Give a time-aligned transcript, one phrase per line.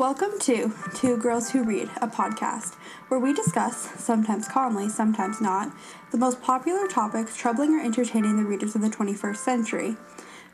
[0.00, 2.74] Welcome to Two Girls Who Read, a podcast
[3.08, 5.70] where we discuss, sometimes calmly, sometimes not,
[6.10, 9.96] the most popular topics troubling or entertaining the readers of the 21st century.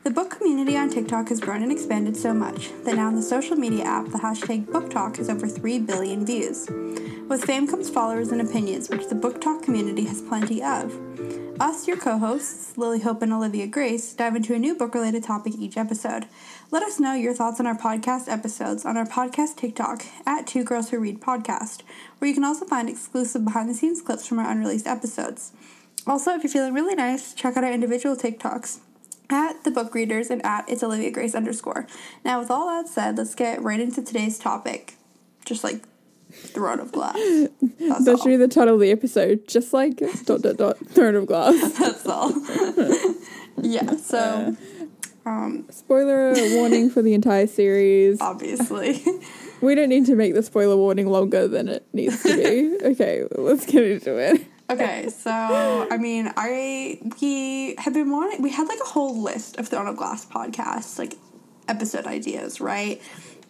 [0.03, 3.21] The book community on TikTok has grown and expanded so much that now in the
[3.21, 6.67] social media app, the hashtag BookTok has over 3 billion views.
[7.29, 10.93] With fame comes followers and opinions, which the BookTok community has plenty of.
[11.59, 15.23] Us, your co hosts, Lily Hope and Olivia Grace, dive into a new book related
[15.23, 16.27] topic each episode.
[16.69, 20.63] Let us know your thoughts on our podcast episodes on our podcast TikTok at Two
[20.65, 21.81] Girls Who Read Podcast,
[22.17, 25.53] where you can also find exclusive behind the scenes clips from our unreleased episodes.
[26.05, 28.79] Also, if you're feeling really nice, check out our individual TikToks
[29.29, 31.87] at the book readers and at it's Olivia Grace underscore.
[32.25, 34.95] Now, with all that said, let's get right into today's topic.
[35.45, 35.85] Just like
[36.31, 37.15] throne of glass.
[37.15, 38.17] That's That all.
[38.17, 39.47] should be the title of the episode.
[39.47, 41.55] Just like dot dot dot throne of glass.
[41.79, 42.31] That's all.
[43.61, 43.95] yeah.
[43.95, 44.51] So, uh,
[45.27, 48.21] um, Spoiler warning for the entire series.
[48.21, 49.03] obviously,
[49.61, 52.77] We don't need to make the spoiler warning longer than it needs to be.
[52.91, 54.45] Okay, let's get into it.
[54.69, 55.09] okay.
[55.09, 58.41] So, I mean, I we have been wanting.
[58.41, 61.15] We had like a whole list of Throne of Glass podcasts, like
[61.67, 63.01] episode ideas, right?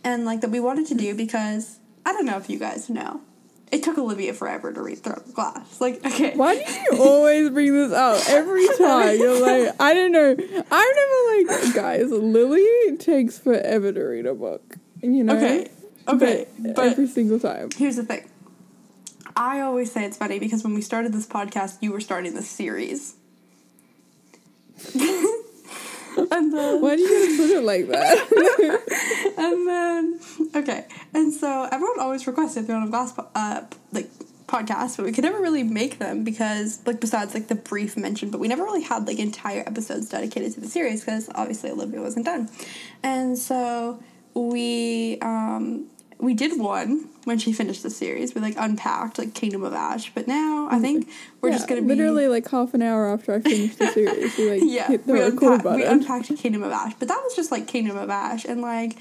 [0.03, 3.21] And like that we wanted to do because I don't know if you guys know.
[3.69, 5.81] It took Olivia forever to read Throne of Glass.
[5.81, 6.35] Like, okay.
[6.35, 9.17] Why do you always bring this up every time?
[9.17, 10.29] You're like, I don't know.
[10.71, 14.77] I'm never like, guys, Lily takes forever to read a book.
[15.01, 15.35] You know?
[15.35, 15.69] Okay.
[16.07, 16.47] Okay.
[16.59, 17.69] But, But every single time.
[17.75, 18.29] here's the thing.
[19.35, 22.49] I always say it's funny because when we started this podcast, you were starting this
[22.49, 23.15] series.
[26.31, 29.33] and then, Why do you gotta put it like that?
[29.37, 30.19] and then,
[30.55, 30.85] okay.
[31.13, 34.09] And so everyone always requested Throne of Glass, uh, like
[34.47, 38.31] podcasts, but we could never really make them because, like, besides like the brief mention,
[38.31, 42.01] but we never really had like entire episodes dedicated to the series because obviously Olivia
[42.01, 42.49] wasn't done.
[43.03, 44.01] And so
[44.33, 45.87] we, um,
[46.19, 48.33] we did one when she finished the series.
[48.33, 51.07] We like unpacked like Kingdom of Ash, but now I think
[51.41, 54.37] we're just gonna be literally like half an hour after I finished the series.
[54.37, 57.21] We like yeah, hit the we, record unpa- we unpacked Kingdom of Ash, but that
[57.23, 58.97] was just like Kingdom of Ash, and like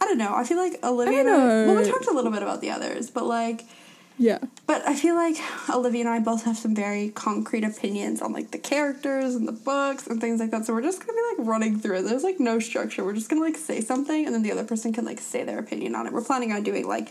[0.00, 0.34] I don't know.
[0.34, 1.18] I feel like Olivia.
[1.18, 1.66] I and I- know.
[1.74, 3.64] well, we talked a little bit about the others, but like,
[4.18, 5.36] yeah, but I feel like
[5.70, 9.52] Olivia and I both have some very concrete opinions on like the characters and the
[9.52, 10.66] books and things like that.
[10.66, 12.02] So we're just gonna be like running through it.
[12.02, 13.04] There's like no structure.
[13.04, 15.58] We're just gonna like say something, and then the other person can like say their
[15.58, 16.12] opinion on it.
[16.12, 17.08] We're planning on doing like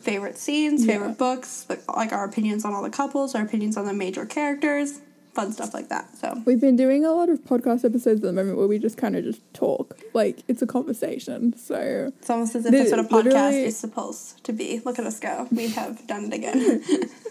[0.00, 1.14] favorite scenes, favorite Yeah.
[1.14, 5.00] books, like, like our opinions on all the couples, our opinions on the major characters,
[5.38, 6.16] fun stuff like that.
[6.16, 6.42] So.
[6.46, 9.14] we've been doing a lot of podcast episodes at the moment where we just kind
[9.14, 9.96] of just talk.
[10.12, 11.56] Like it's a conversation.
[11.56, 14.80] So It's almost as if that's what a podcast is supposed to be.
[14.84, 15.46] Look at us go.
[15.52, 16.82] We have done it again.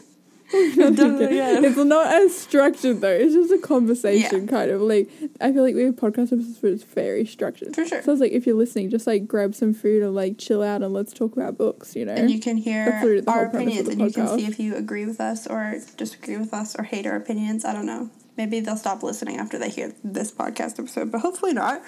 [0.54, 3.12] it's not as structured though.
[3.12, 4.50] It's just a conversation Yeah.
[4.50, 5.10] kind of like
[5.42, 7.76] I feel like we have podcast episodes where it's very structured.
[7.76, 8.02] For sure.
[8.02, 10.84] So it's like if you're listening, just like grab some food and like chill out
[10.84, 11.96] and let's talk about books.
[11.96, 12.14] You know.
[12.14, 14.60] And you can hear That's literally the our opinions and the you can see if
[14.60, 17.66] you agree with us or disagree with us or hate our opinions.
[17.66, 18.10] I don't know.
[18.38, 21.82] Maybe they'll stop listening after they hear this podcast episode, but hopefully not.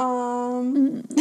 [0.00, 1.04] Um,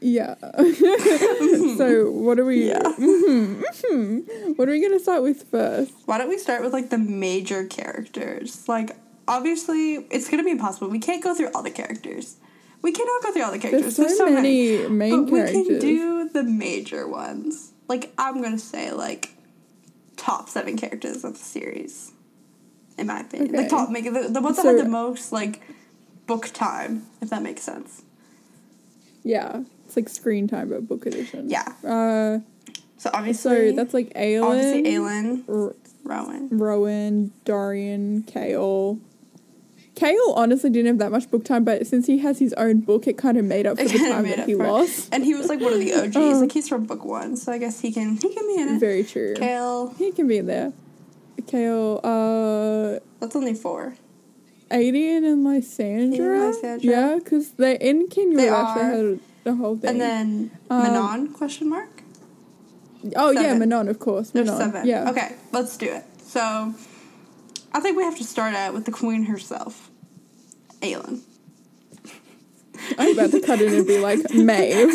[0.00, 0.36] Yeah.
[1.76, 2.68] so what are we?
[2.68, 2.78] Yeah.
[2.98, 4.56] mhm, mhm.
[4.56, 5.92] What are we gonna start with first?
[6.06, 8.68] why don't we start with like the major characters?
[8.68, 10.88] Like, obviously, it's gonna be impossible.
[10.88, 12.36] We can't go through all the characters.
[12.80, 13.96] We cannot go through all the characters.
[13.96, 17.72] There's so, many, main but we can do the major ones.
[17.88, 19.30] Like I'm gonna say like
[20.16, 22.12] top seven characters of the series,
[22.96, 23.48] in my opinion.
[23.50, 23.62] Okay.
[23.62, 25.60] Like top, make the, the ones that So- had the most like
[26.28, 28.02] book time, if that makes sense.
[29.24, 31.48] yeah, it's like screen time but book edition.
[31.50, 31.72] Yeah.
[31.84, 32.38] Uh,
[32.98, 35.74] So obviously, so that's like Aelin, obviously Aelin, R-
[36.04, 36.48] Rowan.
[36.50, 39.00] Rowan, Dorian, Chaol.
[39.94, 43.06] Chaol honestly didn't have that much book time, but since he has his own book,
[43.08, 44.58] it kind of made up for the time that he it.
[44.58, 45.08] lost.
[45.12, 46.16] And he was like one of the OGs.
[46.16, 46.30] Oh.
[46.40, 48.78] like he's from book one, so I guess he can he can be in it.
[48.80, 49.34] Very true.
[49.34, 50.72] Chaol, He can be in there.
[51.42, 53.96] Chaol, uh, that's only four.
[54.70, 56.52] Aedion and Lysandra.
[56.80, 58.74] Yeah, because they're in King They Rush.
[58.76, 59.90] They had the whole thing.
[59.90, 62.02] And then Um, Manon question mark.
[63.16, 63.54] oh yeah.
[63.54, 64.30] Manon, of course.
[64.30, 64.72] There's Manon.
[64.72, 64.86] seven.
[64.86, 65.10] Yeah.
[65.10, 66.04] Okay, let's do it.
[66.26, 66.74] So,
[67.72, 69.90] I think we have to start out with the queen herself,
[70.82, 71.20] Aelin.
[72.98, 74.88] I'm about to cut in and be like Maeve.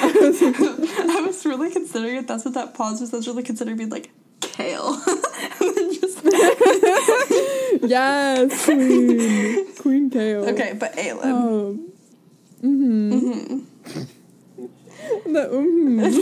[0.00, 2.26] I was really considering it.
[2.28, 3.12] That's what that pause was.
[3.12, 5.85] I was really considering being like Chaol, and then just
[7.88, 10.52] yes, Queen, Queen Chaol.
[10.52, 11.24] okay, but Aelin.
[11.24, 11.92] Um.
[12.62, 13.58] Mm-hmm.
[15.32, 16.12] The, mhm.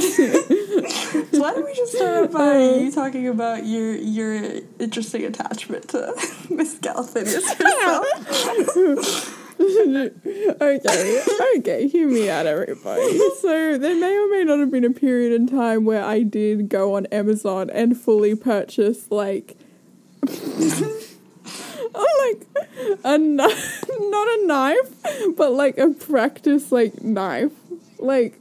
[1.30, 6.12] So why don't we just start by you talking about your your interesting attachment to
[6.50, 9.40] Miss Galathynius herself?
[10.60, 11.22] okay,
[11.58, 13.18] okay, hear me out, everybody.
[13.40, 16.68] So there may or may not have been a period in time where I did
[16.68, 19.56] go on Amazon and fully purchase like,
[22.20, 22.46] like
[23.04, 27.52] a knife, not a knife, but like a practice like knife,
[27.98, 28.40] like.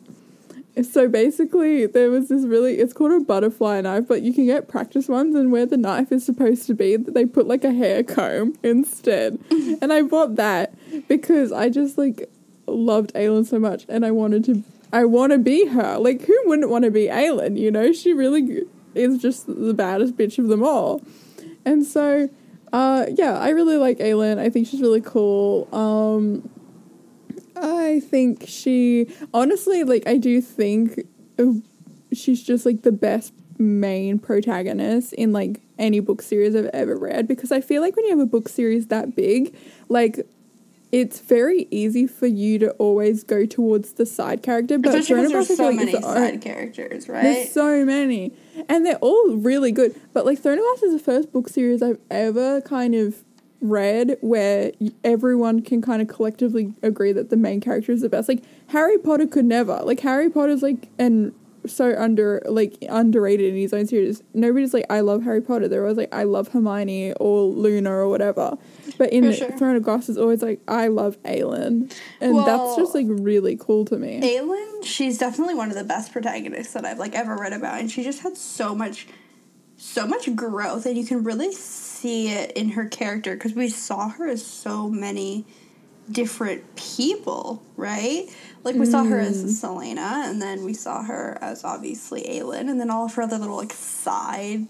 [0.81, 4.67] So basically, there was this really, it's called a butterfly knife, but you can get
[4.67, 8.01] practice ones, and where the knife is supposed to be, they put like a hair
[8.01, 9.38] comb instead.
[9.51, 10.73] and I bought that
[11.07, 12.27] because I just like
[12.65, 16.00] loved Aelin so much, and I wanted to, I want to be her.
[16.00, 17.55] Like, who wouldn't want to be Aelin?
[17.55, 18.63] You know, she really
[18.95, 21.03] is just the baddest bitch of them all.
[21.65, 22.29] And so,
[22.74, 24.40] uh, yeah, I really like Aelin.
[24.40, 25.68] I think she's really cool.
[25.72, 26.50] Um,
[27.56, 31.08] I think she honestly like I do think
[32.12, 37.28] she's just like the best main protagonist in like any book series I've ever read
[37.28, 39.56] because I feel like when you have a book series that big,
[39.88, 40.25] like
[40.92, 44.78] it's very easy for you to always go towards the side character.
[44.78, 47.24] But Especially because of there's so like, many side characters, right?
[47.24, 48.34] there's so many.
[48.69, 50.00] And they're all really good.
[50.13, 53.23] But like Throne of Glass is the first book series I've ever kind of
[53.61, 54.71] read where
[55.03, 58.27] everyone can kind of collectively agree that the main character is the best.
[58.27, 59.79] Like Harry Potter could never.
[59.83, 61.33] Like Harry Potter's like and
[61.65, 64.21] so under like underrated in his own series.
[64.33, 65.67] Nobody's like I love Harry Potter.
[65.67, 68.57] They're always like I love Hermione or Luna or whatever.
[68.98, 69.51] But in sure.
[69.51, 71.94] Throne of Glass is always like I love Aelin.
[72.22, 74.19] And that's just like really cool to me.
[74.22, 77.90] Aelin, she's definitely one of the best protagonists that I've like ever read about, and
[77.92, 79.07] she just had so much,
[79.78, 84.10] so much growth, and you can really see it in her character because we saw
[84.10, 85.46] her as so many
[86.12, 88.25] different people, right?
[88.63, 89.25] Like we saw her Mm.
[89.25, 93.22] as Celaena, and then we saw her as obviously Aelin, and then all of her
[93.24, 94.68] other little like side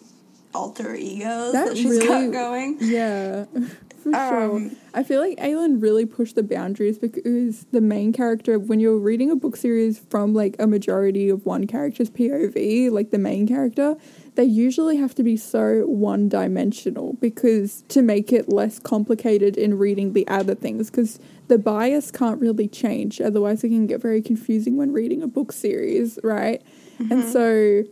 [0.53, 2.77] alter egos that, That she's really- got going.
[2.79, 3.45] Yeah,
[4.03, 4.55] for sure.
[4.57, 8.99] Um, I feel like Aelin really pushed the boundaries because the main character, when you're
[8.99, 13.47] reading a book series from like a majority of one character's POV, like the main
[13.47, 13.95] character,
[14.35, 19.77] they usually have to be so one dimensional because to make it less complicated in
[19.77, 23.21] reading the other things because the bias can't really change.
[23.21, 26.61] Otherwise, it can get very confusing when reading a book series, right?
[27.09, 27.83] And so,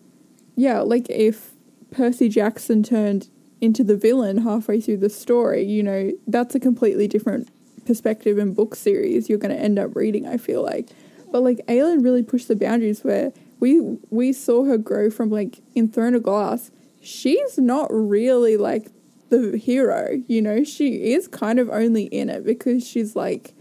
[0.56, 1.52] yeah, like if
[1.92, 3.30] Percy Jackson turned
[3.62, 7.48] into the villain halfway through the story, you know, that's a completely different
[7.86, 10.90] perspective and book series you're going to end up reading, I feel like.
[11.32, 15.62] But like Aelin really pushed the boundaries where we we saw her grow from like
[15.76, 16.72] in Throne of Glass.
[17.00, 18.90] She's not really like
[19.30, 20.64] the hero, you know.
[20.64, 23.54] She is kind of only in it because she's like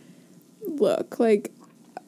[0.67, 1.53] look, like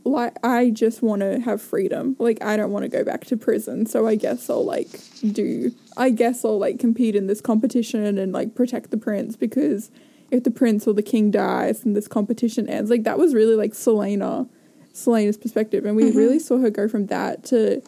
[0.04, 2.16] like I just want to have freedom.
[2.18, 4.88] Like I don't want to go back to prison, so I guess I'll like
[5.32, 9.90] do I guess I'll like compete in this competition and like protect the prince because
[10.30, 13.54] if the prince or the king dies and this competition ends, like that was really
[13.54, 14.48] like Celaena
[14.92, 16.18] Celaena's perspective and we mm-hmm.
[16.18, 17.82] really saw her go from that to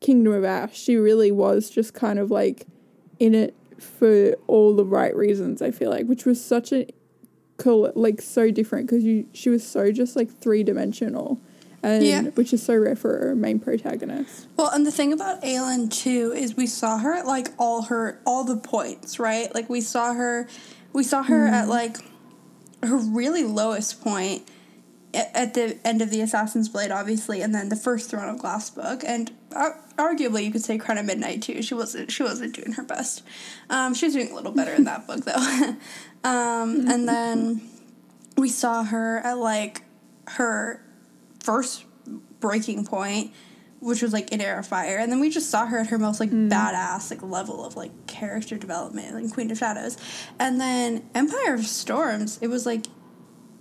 [0.00, 0.76] Kingdom of Ash.
[0.76, 2.66] She really was just kind of like
[3.18, 6.86] in it for all the right reasons, I feel like, which was such a
[7.58, 11.38] cool like so different because you she was so just like three dimensional
[11.82, 12.22] and Yeah.
[12.34, 16.32] which is so rare for a main protagonist Well, and the thing about Aelin too
[16.36, 19.52] is we saw her at like all her all the points, right?
[19.54, 20.46] Like we saw her,
[20.92, 21.96] we saw her at like
[22.82, 24.48] her really lowest point
[25.14, 28.38] at, at the end of the Assassin's Blade, obviously, and then the first Throne of
[28.38, 31.62] Glass book, and uh, arguably you could say Crown of Midnight too.
[31.62, 33.22] She wasn't she wasn't doing her best.
[33.68, 35.34] Um, she was doing a little better in that book though.
[36.28, 37.60] um, and then
[38.36, 39.82] we saw her at like
[40.28, 40.84] her
[41.42, 41.84] first
[42.40, 43.32] breaking point,
[43.80, 45.98] which was like in Heir of Fire, and then we just saw her at her
[45.98, 49.96] most like badass like level of like character development, like Queen of Shadows,
[50.38, 52.38] and then Empire of Storms.
[52.40, 52.86] It was like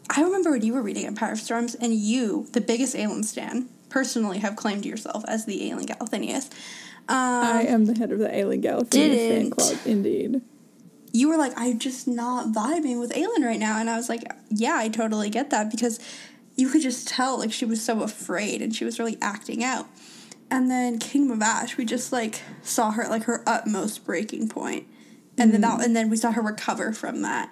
[0.09, 3.69] I remember when you were reading Empire of Storms, and you, the biggest Aelin stan,
[3.89, 6.50] personally have claimed yourself as the Aelin Galathynius.
[7.07, 10.41] i Um, am the head of the Aelin Galaxy fan club indeed
[11.12, 13.79] you were like, I'm just not vibing with Aelin right now.
[13.79, 16.00] And I was like, yeah, I totally get that because
[16.59, 19.87] you could just tell like she was so afraid and she was really acting out.
[20.51, 24.49] And then Kingdom of Ash, we just like saw her at like her utmost breaking
[24.49, 24.87] point.
[25.37, 25.85] And then that mm.
[25.85, 27.49] and then we saw her recover from that.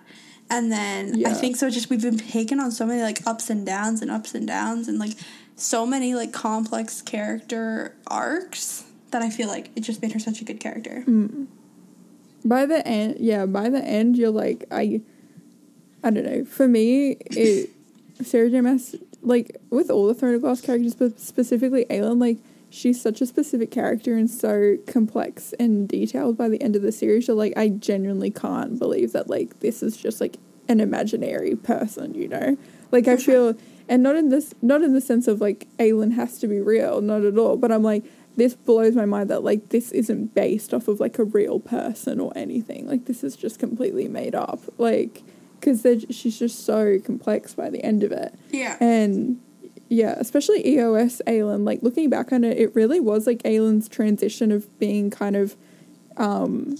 [0.49, 3.65] And then I think so just we've been taken on so many like ups and
[3.65, 5.11] downs and ups and downs and like
[5.55, 10.41] so many like complex character arcs that I feel like it just made her such
[10.41, 11.03] a good character.
[11.07, 11.47] Mm.
[12.45, 15.01] by the end yeah by the end you're like i
[16.03, 17.69] i don't know for me it
[18.21, 22.37] sarah j maas like with all the throne of glass characters but specifically aelin like
[22.69, 26.91] she's such a specific character and so complex and detailed by the end of the
[26.91, 31.55] series you're like i genuinely can't believe that like this is just like an imaginary
[31.55, 32.57] person you know
[32.91, 33.55] Like I feel,
[33.89, 37.01] and not in this, not in the sense of like Aelin has to be real,
[37.01, 37.57] not at all.
[37.57, 38.03] But I'm like,
[38.35, 42.19] this blows my mind that like this isn't based off of like a real person
[42.19, 42.87] or anything.
[42.87, 44.59] Like this is just completely made up.
[44.77, 45.23] Like
[45.59, 48.33] because she's just so complex by the end of it.
[48.51, 48.77] Yeah.
[48.79, 49.39] And
[49.89, 51.65] yeah, especially EOS Aelin.
[51.65, 55.55] Like looking back on it, it really was like Aelin's transition of being kind of,
[56.17, 56.75] um,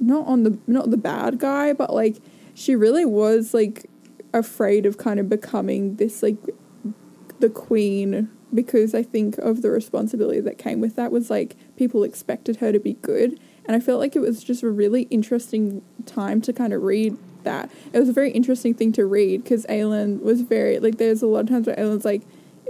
[0.00, 2.16] not on the not the bad guy, but like
[2.54, 3.88] she really was like
[4.34, 6.36] afraid of kind of becoming this like
[7.38, 12.02] the queen because I think of the responsibility that came with that was like people
[12.02, 13.38] expected her to be good.
[13.66, 17.16] And I felt like it was just a really interesting time to kind of read
[17.44, 17.70] that.
[17.92, 21.26] It was a very interesting thing to read because Aelin was very, like, there's a
[21.26, 22.22] lot of times where Aelin's like,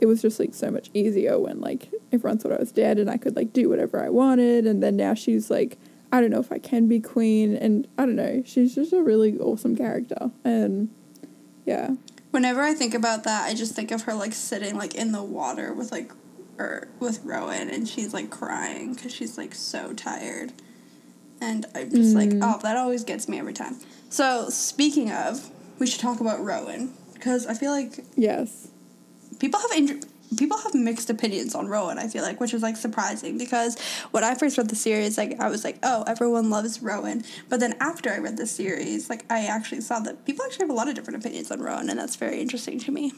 [0.02, 3.08] it was just like so much easier when like everyone thought I was dead and
[3.08, 4.66] I could like do whatever I wanted.
[4.66, 5.78] And then now she's like,
[6.10, 7.54] I don't know if I can be queen.
[7.54, 10.32] And I don't know, she's just a really awesome character.
[10.44, 10.90] And
[11.64, 11.90] yeah.
[12.32, 15.22] Whenever I think about that, I just think of her like sitting like in the
[15.22, 16.10] water with like
[16.58, 20.52] or with Rowan and she's like crying because she's like so tired.
[21.42, 22.14] And I'm just mm.
[22.14, 23.76] like, oh, that always gets me every time.
[24.10, 28.68] So speaking of, we should talk about Rowan because I feel like yes,
[29.40, 30.06] people have injured
[30.36, 33.78] people have mixed opinions on Rowan, I feel like, which is like surprising because
[34.10, 37.24] when I first read the series, like I was like, oh, everyone loves Rowan.
[37.48, 40.70] But then after I read the series, like I actually saw that people actually have
[40.70, 43.12] a lot of different opinions on Rowan, and that's very interesting to me.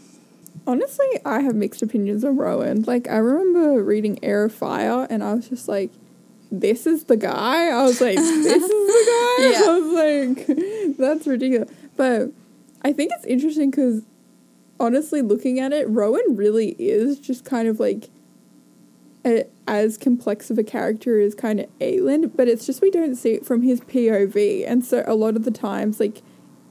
[0.66, 2.82] Honestly, I have mixed opinions on Rowan.
[2.82, 5.90] Like I remember reading Air of Fire and I was just like,
[6.60, 7.68] this is the guy?
[7.68, 9.20] I was like, this is the guy?
[9.44, 9.62] Yeah.
[9.64, 11.70] I was like, that's ridiculous.
[11.96, 12.30] But
[12.82, 14.02] I think it's interesting because
[14.78, 18.10] honestly, looking at it, Rowan really is just kind of like
[19.24, 23.16] a, as complex of a character as kind of Aelin, but it's just we don't
[23.16, 26.22] see it from his POV, and so a lot of the times, like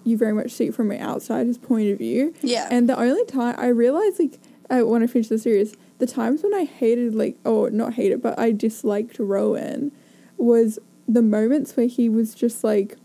[0.03, 2.33] you very much see it from an outsider's point of view.
[2.41, 2.67] Yeah.
[2.69, 6.43] And the only time I realized, like, I want to finish the series, the times
[6.43, 9.91] when I hated, like, oh, not hated, but I disliked Rowan
[10.37, 12.97] was the moments where he was just like,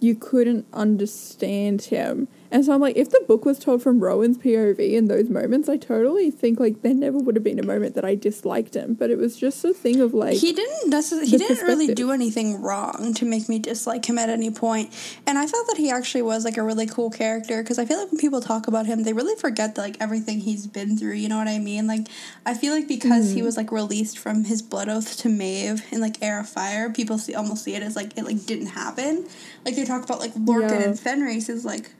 [0.00, 2.28] you couldn't understand him.
[2.52, 5.68] And so I'm like, if the book was told from Rowan's POV in those moments,
[5.68, 8.94] I totally think like there never would have been a moment that I disliked him.
[8.94, 12.10] But it was just a thing of like he didn't necessarily he didn't really do
[12.10, 14.92] anything wrong to make me dislike him at any point.
[15.26, 17.98] And I thought that he actually was like a really cool character because I feel
[17.98, 21.14] like when people talk about him, they really forget that, like everything he's been through.
[21.14, 21.86] You know what I mean?
[21.86, 22.08] Like
[22.44, 23.34] I feel like because mm.
[23.34, 26.90] he was like released from his blood oath to Maeve in like Heir of Fire,
[26.90, 29.26] people see almost see it as like it like didn't happen.
[29.64, 30.82] Like they talk about like Lorcan yeah.
[30.82, 31.92] and Fenrys is like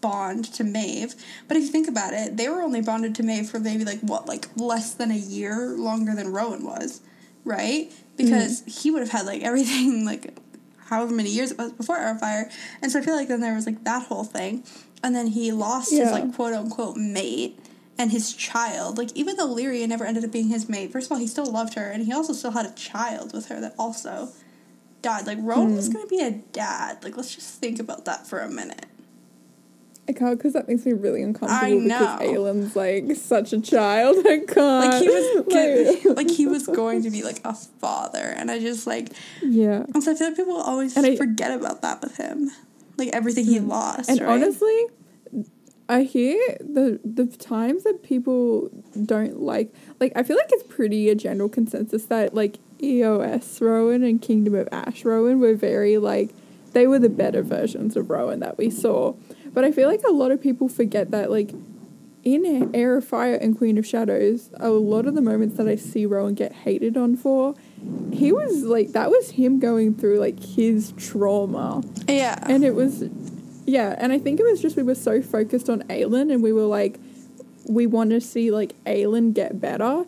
[0.00, 1.14] bond to Maeve.
[1.48, 4.00] But if you think about it, they were only bonded to Maeve for maybe like
[4.00, 7.00] what, like less than a year longer than Rowan was,
[7.44, 7.92] right?
[8.16, 8.82] Because mm.
[8.82, 10.38] he would have had like everything like
[10.86, 12.50] however many years it was before Fire.
[12.82, 14.64] And so I feel like then there was like that whole thing.
[15.02, 16.04] And then he lost yeah.
[16.04, 17.58] his like quote unquote mate
[17.98, 18.98] and his child.
[18.98, 21.50] Like even though Lyria never ended up being his mate, first of all, he still
[21.50, 24.30] loved her and he also still had a child with her that also
[25.02, 25.26] died.
[25.26, 25.76] Like Rowan mm.
[25.76, 27.02] was gonna be a dad.
[27.02, 28.86] Like let's just think about that for a minute.
[30.08, 34.18] I can't because that makes me really uncomfortable I because Aelin's like such a child.
[34.26, 34.56] I can't.
[34.56, 35.46] Like he was
[36.04, 39.84] like, like he was going to be like a father, and I just like yeah.
[39.94, 42.50] And so I feel like people always I, forget about that with him,
[42.96, 43.68] like everything he mm.
[43.68, 44.08] lost.
[44.08, 44.30] And right?
[44.30, 44.86] honestly,
[45.88, 48.70] I hear the the times that people
[49.04, 54.02] don't like like I feel like it's pretty a general consensus that like EOS Rowan
[54.02, 56.30] and Kingdom of Ash Rowan were very like
[56.72, 59.14] they were the better versions of Rowan that we saw.
[59.56, 61.50] But I feel like a lot of people forget that, like,
[62.22, 65.76] in Heir of Fire and Queen of Shadows, a lot of the moments that I
[65.76, 67.54] see Rowan get hated on for,
[68.12, 71.82] he was like, that was him going through, like, his trauma.
[72.06, 72.38] Yeah.
[72.42, 73.04] And it was,
[73.64, 76.52] yeah, and I think it was just we were so focused on Aelin and we
[76.52, 77.00] were like,
[77.66, 80.04] we want to see, like, Aelin get better.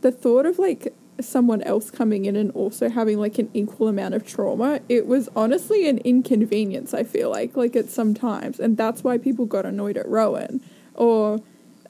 [0.00, 4.14] The thought of, like, someone else coming in and also having like an equal amount
[4.14, 8.60] of trauma, it was honestly an inconvenience, I feel like, like at some times.
[8.60, 10.60] And that's why people got annoyed at Rowan.
[10.94, 11.40] Or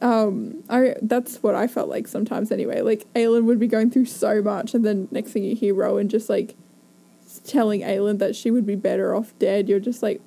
[0.02, 2.82] um I that's what I felt like sometimes anyway.
[2.82, 6.08] Like Aelin would be going through so much and then next thing you hear Rowan
[6.08, 6.54] just like
[7.44, 10.20] telling Aelin that she would be better off dead, you're just like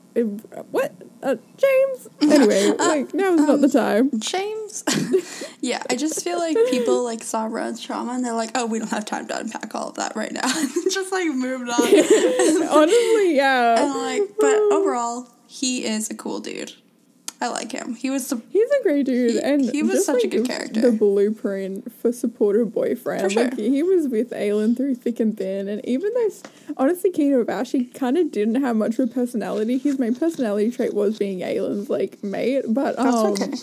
[0.72, 0.91] what?
[1.22, 2.08] Uh, James?
[2.22, 4.10] Anyway, uh, like, now is um, not the time.
[4.20, 4.84] James?
[5.62, 8.80] yeah, I just feel like people, like, saw Rowan's trauma and they're like, oh, we
[8.80, 10.48] don't have time to unpack all of that right now.
[10.92, 12.68] just, like, moved on.
[12.70, 13.84] Honestly, yeah.
[13.84, 16.74] And, like, but overall, he is a cool dude.
[17.41, 17.96] I like him.
[17.96, 20.81] He was the He's a great dude, He- and he was such a good character.
[20.81, 23.24] The blueprint for supportive boyfriend.
[23.24, 23.43] For sure.
[23.46, 26.29] Like he was with Aelin through thick and thin, and even though
[26.77, 27.12] honestly,
[27.48, 29.77] Ash, he kind of didn't have much of a personality.
[29.77, 33.53] His main personality trait was being Aelin's like mate, but um, okay.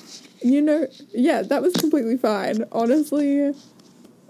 [0.42, 2.64] you know, yeah, that was completely fine.
[2.73, 3.52] Honestly,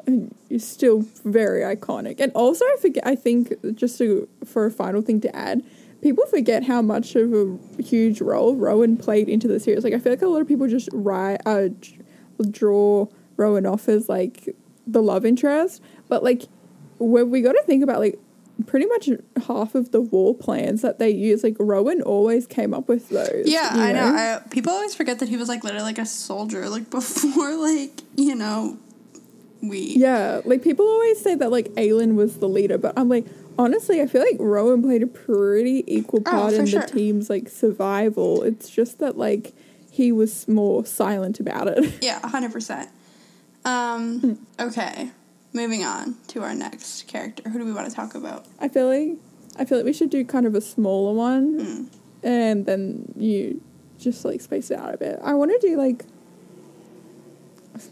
[0.06, 2.20] and it's still very iconic.
[2.20, 3.06] And also, I forget.
[3.06, 5.62] I think just to, for a final thing to add,
[6.06, 9.82] people forget how much of a huge role Rowan played into the series.
[9.82, 11.66] Like, I feel like a lot of people just write, uh,
[12.48, 14.54] draw Rowan off as like
[14.86, 16.44] the love interest, but like,
[17.00, 18.18] when we got to think about like.
[18.66, 19.10] Pretty much
[19.48, 23.42] half of the war plans that they use, like Rowan always came up with those.
[23.44, 24.06] Yeah, you I know.
[24.06, 28.00] I, people always forget that he was like literally like a soldier, like before, like
[28.16, 28.78] you know,
[29.60, 29.80] we.
[29.80, 33.26] Yeah, like people always say that like Aelin was the leader, but I'm like,
[33.58, 36.80] honestly, I feel like Rowan played a pretty equal Oh, part for in sure.
[36.82, 38.42] the team's like survival.
[38.42, 39.52] It's just that like
[39.90, 41.98] he was more silent about it.
[42.02, 42.88] Yeah, hundred percent.
[43.64, 44.20] Um.
[44.20, 44.32] Hmm.
[44.68, 45.10] Okay,
[45.52, 47.48] moving on to our next character.
[47.50, 48.44] Who do we want to talk about?
[48.60, 49.16] I feel like
[49.58, 51.84] I feel like we should do kind of a smaller one, Hmm.
[52.22, 53.60] and then you
[53.98, 55.18] just like space it out a bit.
[55.22, 56.04] I want to do like.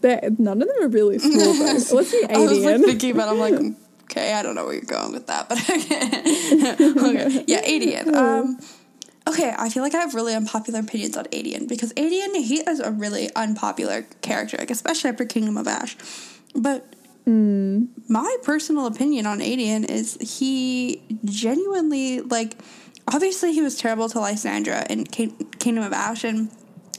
[0.01, 1.55] they're- None of them are really small.
[1.65, 3.29] Let's do I was like thinking about.
[3.29, 3.55] I'm like,
[4.05, 7.29] okay, I don't know where you're going with that, but okay.
[7.29, 7.45] okay.
[7.47, 8.15] Yeah, Aedion.
[8.15, 8.59] Um.
[9.27, 12.79] Okay, I feel like I have really unpopular opinions on Aedion because Aedion he is
[12.79, 15.97] a really unpopular character, like especially after Kingdom of Ash.
[16.55, 16.95] But
[17.27, 22.57] my personal opinion on Aedion is he genuinely like
[23.09, 26.51] obviously he was terrible to Lysandra in King- Kingdom of Ash and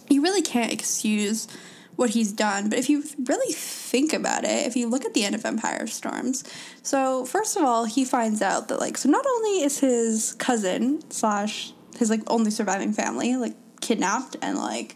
[0.10, 1.48] you really can't excuse
[1.96, 5.24] what he's done but if you really think about it if you look at the
[5.24, 6.44] end of Empire of Storms
[6.84, 11.00] so first of all he finds out that like so not only is his cousin
[11.10, 14.96] slash his like only surviving family like kidnapped and like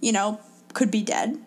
[0.00, 0.38] you know
[0.74, 1.38] could be dead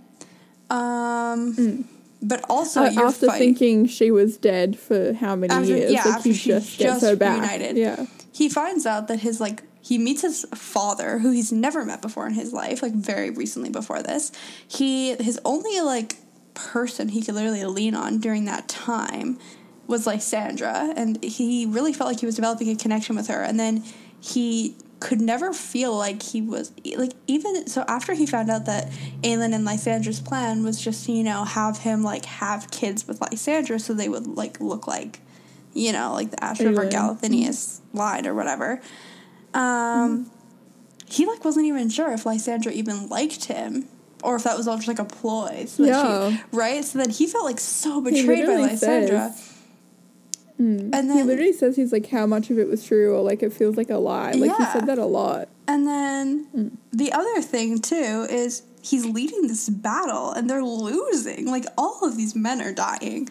[0.70, 1.86] um
[2.22, 5.92] but also Uh, after fighting thinking she was dead for how many After- years?
[5.92, 7.78] yeah, like after he she just just reunited.
[7.78, 8.06] Yeah.
[8.34, 12.28] he finds out that his like he meets his father who he's never met before
[12.28, 14.32] in his life like very recently before this
[14.68, 16.18] he his only like
[16.54, 19.38] person he could literally lean on during that time
[19.88, 23.60] was Lysandra and he really felt like he was developing a connection with her and
[23.60, 23.84] then
[24.22, 28.92] he could never feel like he was like even so after he found out that
[29.24, 33.80] Aelin and Lysandra's plan was just you know have him like have kids with Lysandra
[33.80, 35.20] so they would like look like
[35.74, 36.92] you know like the Aelin.
[36.92, 38.82] Galathynius line or whatever
[39.54, 40.30] um
[41.06, 43.88] he like wasn't even sure if Lysandra even liked him
[44.24, 46.32] or if that was all just like a ploy so Yeah.
[46.32, 49.46] she, right so then he felt like so betrayed by Lysandra says-
[50.60, 50.90] Mm.
[50.94, 53.54] And he literally says he's like how much of it was true or like it
[53.54, 54.34] feels like a lie.
[54.34, 55.48] Like he said that a lot.
[55.70, 56.72] And then Mm.
[56.92, 61.46] the other thing too is he's leading this battle and they're losing.
[61.46, 63.30] Like all of these men are dying.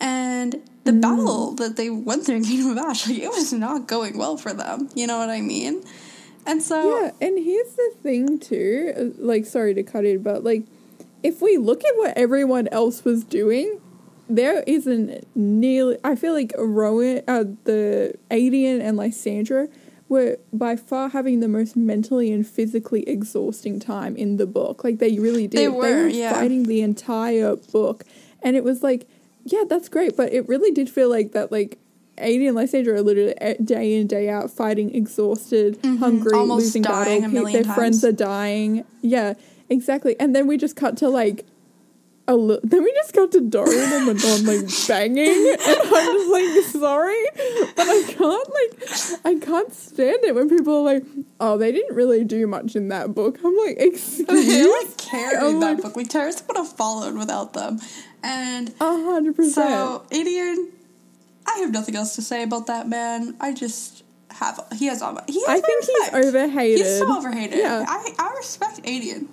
[0.00, 1.00] And the Mm.
[1.02, 4.36] battle that they went through in Kingdom of Ash, like it was not going well
[4.36, 4.88] for them.
[4.94, 5.82] You know what I mean?
[6.46, 8.92] And so Yeah, and here's the thing too.
[8.96, 10.64] uh, Like, sorry to cut in, but like,
[11.22, 13.78] if we look at what everyone else was doing,
[14.28, 15.98] there isn't nearly.
[16.02, 19.68] I feel like Rowan, uh, the Aedion, and Lysandra
[20.08, 24.82] were by far having the most mentally and physically exhausting time in the book.
[24.82, 25.58] Like they really did.
[25.58, 26.32] They were, yeah.
[26.32, 28.04] fighting the entire book,
[28.42, 29.06] and it was like,
[29.44, 31.78] yeah, that's great, but it really did feel like that, like.
[32.18, 33.32] Aedion and Lysandra are literally
[33.64, 36.38] day in day out fighting, exhausted, hungry, Mm-hmm.
[36.38, 37.24] Almost losing dying battle.
[37.24, 38.84] a Pe- million Their friends are dying.
[39.00, 39.34] Yeah,
[39.70, 40.16] exactly.
[40.20, 41.46] And then we just cut to like
[42.28, 46.30] a li- then we just got to Dorian and Manon like banging, and I'm just
[46.30, 47.24] like sorry,
[47.74, 51.04] but I can't like I can't stand it when people are like,
[51.40, 53.38] oh, they didn't really do much in that book.
[53.42, 55.96] I'm like, excuse they me, like carried I'm that like, book.
[55.96, 57.78] Like Terrasen would have followed without them.
[58.22, 59.70] And a hundred percent.
[59.70, 60.68] so Aedion,
[61.46, 63.36] I have nothing else to say about that man.
[63.40, 66.78] I just have he has all my he has I think he's overhated.
[66.78, 67.58] He's so overhated.
[67.58, 67.84] Yeah.
[67.88, 69.26] I, I respect Aedion.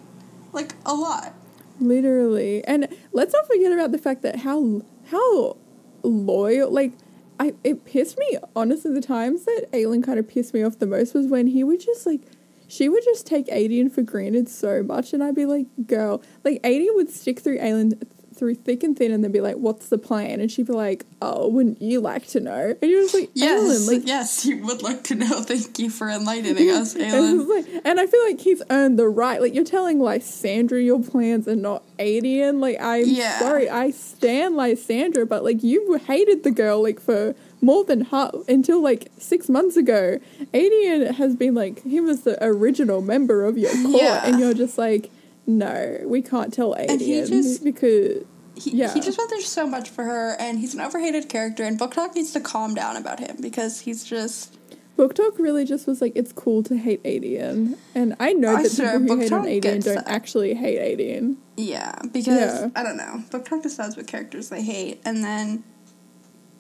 [0.54, 1.34] Like a lot.
[1.80, 2.64] Literally.
[2.66, 5.58] And let's not forget about the fact that how how
[6.04, 6.94] loyal like
[7.40, 10.88] I it pissed me honestly the times that Aelin kind of pissed me off the
[10.88, 12.22] most was when he would just like
[12.68, 16.62] she would just take Aedion for granted so much and I'd be like, girl like
[16.64, 18.02] Aedion would stick through Aelin
[18.38, 20.40] through thick and thin and then be like, What's the plan?
[20.40, 22.76] And she'd be like, Oh, wouldn't you like to know?
[22.82, 25.42] And you're just like, Yes, like yes, you would like to know.
[25.42, 29.42] Thank you for enlightening us, and, like, and I feel like he's earned the right.
[29.42, 32.60] Like you're telling Lysandra your plans and not Aedion.
[32.62, 33.40] Like I'm Yeah.
[33.40, 38.36] sorry, I stand Lysandra, but like you hated the girl like for more than half
[38.48, 40.20] until like six months ago.
[40.54, 44.22] Aedion has been like he was the original member of your court, Yeah.
[44.26, 45.10] and you're just like,
[45.48, 48.24] no, we can't tell And he just- because
[48.56, 48.92] He, Yeah.
[48.92, 52.16] he just went through so much for her, and he's an overhated character, and BookTok
[52.16, 54.58] needs to calm down about him because he's just.
[54.98, 58.72] BookTok really just was like it's cool to hate Aedion, and I know I that
[58.72, 60.08] swear, people who Book hate on Talk Aedion don't that.
[60.10, 61.36] actually hate Aedion.
[61.56, 62.28] Yeah, because
[62.62, 62.70] Yeah.
[62.76, 63.22] I don't know.
[63.30, 65.64] BookTok decides what characters they hate, and then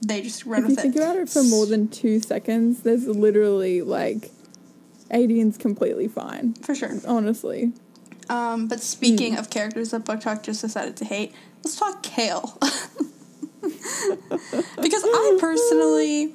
[0.06, 3.08] they just run If you with think about it for more than two seconds, there's
[3.08, 4.30] literally like
[5.10, 6.92] Aedion's completely fine, For sure.
[7.08, 7.72] honestly.
[8.30, 9.40] Um, but speaking Hmm.
[9.40, 12.60] of characters that BookTok just decided to hate, let's talk Chaol.
[14.82, 16.34] because I personally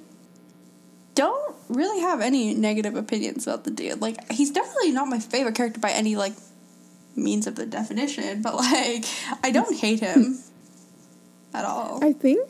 [1.15, 4.01] don't really have any negative opinions about the dude.
[4.01, 6.35] Like, he's definitely not my favorite character by any, like,
[7.15, 9.05] means of the definition, but, like,
[9.43, 10.39] I don't hate him
[11.53, 12.03] at all.
[12.03, 12.49] I think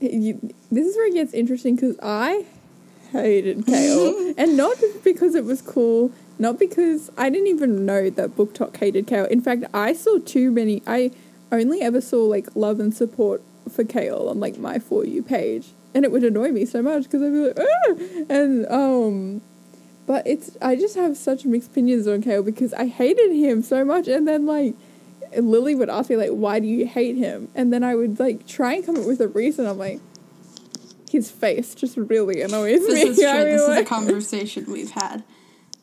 [0.00, 2.44] you, this is where it gets interesting because I
[3.10, 8.36] hated Chaol, and not because it was cool, not because I didn't even know that
[8.36, 9.28] BookTok hated Chaol.
[9.28, 10.82] In fact, I saw too many.
[10.86, 11.10] I
[11.52, 15.68] only ever saw like love and support for Chaol on like my for you page,
[15.94, 18.34] and it would annoy me so much because I'd be like, ah!
[18.34, 19.42] and um.
[20.06, 23.84] But it's I just have such mixed opinions on Chaol because I hated him so
[23.84, 24.74] much, and then like
[25.36, 28.46] Lily would ask me like, "Why do you hate him?" And then I would like
[28.46, 29.66] try and come up with a reason.
[29.66, 30.00] I'm like,
[31.10, 33.10] his face just really annoys this me.
[33.10, 33.26] is true.
[33.28, 35.24] I mean, This is a conversation we've had.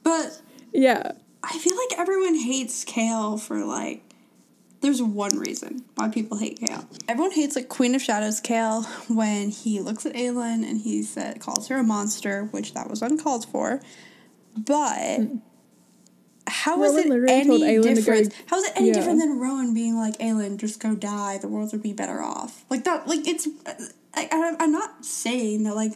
[0.03, 0.41] But
[0.73, 1.11] yeah,
[1.43, 4.03] I feel like everyone hates Chaol for like.
[4.79, 6.85] There's one reason why people hate Chaol.
[7.07, 11.39] Everyone hates like Queen of Shadows Chaol when he looks at Aelin and he said
[11.41, 13.81] calls her a monster, which that was uncalled for.
[14.55, 15.41] But mm.
[16.47, 18.33] how is it any Aelin to go- different?
[18.45, 18.93] How is it any Yeah.
[18.93, 22.63] different than Rowan being like Aelin, just go die, the world would be better off?
[22.69, 23.07] Like that.
[23.07, 23.47] Like it's.
[24.31, 25.93] I, I'm not saying that like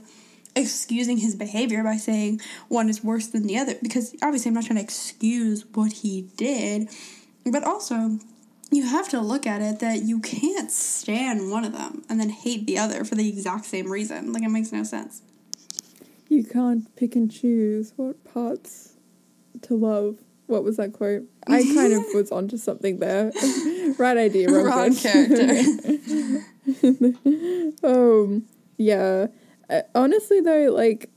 [0.56, 4.66] excusing his behavior by saying one is worse than the other because obviously I'm not
[4.66, 6.90] trying to excuse what he did,
[7.46, 8.20] but also
[8.70, 12.30] you have to look at it that you can't stand one of them and then
[12.30, 14.32] hate the other for the exact same reason.
[14.34, 15.22] Like it makes no sense.
[16.30, 18.94] you can't pick and choose what parts
[19.64, 20.18] to love.
[20.52, 21.24] What was that quote?
[21.48, 23.32] I kind of was onto something there.
[23.98, 25.48] right idea, wrong, Wrong character.
[27.88, 28.46] um,
[28.78, 29.28] yeah.
[29.70, 31.10] Uh, honestly, though, like,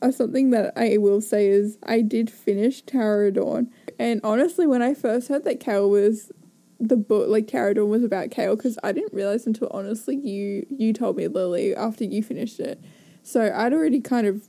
[0.00, 3.70] uh, something that I will say is I did finish of Dawn.
[3.98, 6.32] And honestly, when I first heard that Chaol was
[6.80, 10.66] the book, like, of Dawn was about Chaol, because I didn't realize until, honestly, you,
[10.70, 12.82] you told me, Lily, after you finished it.
[13.22, 14.48] So I'd already kind of,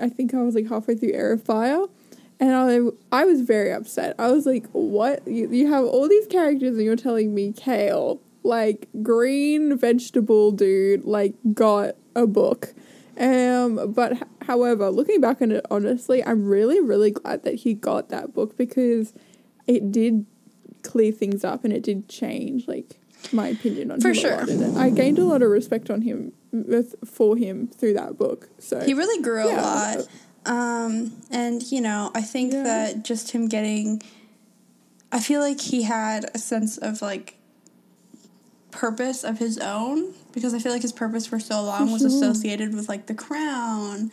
[0.00, 1.84] I think I was, like, halfway through Heir of Fire.
[2.40, 4.16] And I, I was very upset.
[4.18, 5.26] I was like, what?
[5.26, 11.04] You, you have all these characters and you're telling me Chaol, like green vegetable dude,
[11.04, 12.74] like got a book.
[13.18, 17.72] Um, but h- however, looking back on it, honestly, I'm really, really glad that he
[17.74, 19.14] got that book because
[19.68, 20.26] it did
[20.82, 22.98] clear things up and it did change, like,
[23.32, 24.02] my opinion on him.
[24.02, 24.78] For him sure.
[24.78, 28.48] I gained a lot of respect on him with, for him through that book.
[28.58, 29.60] So He really grew Yeah.
[29.60, 29.62] a
[29.98, 30.08] lot.
[30.46, 32.62] Um, and you know, I think Yeah.
[32.64, 34.02] that just him getting
[35.12, 37.36] I feel like he had a sense of like
[38.70, 42.74] purpose of his own because I feel like his purpose for so long was associated
[42.74, 44.10] with like the crown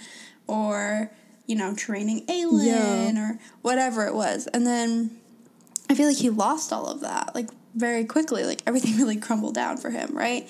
[0.48, 1.12] or
[1.48, 2.66] you know, training Aelin
[3.16, 3.32] Yeah.
[3.32, 4.48] or whatever it was.
[4.54, 5.18] And then
[5.90, 8.46] I feel like he lost all of that like very quickly.
[8.46, 10.48] Like everything really crumbled down for him, right?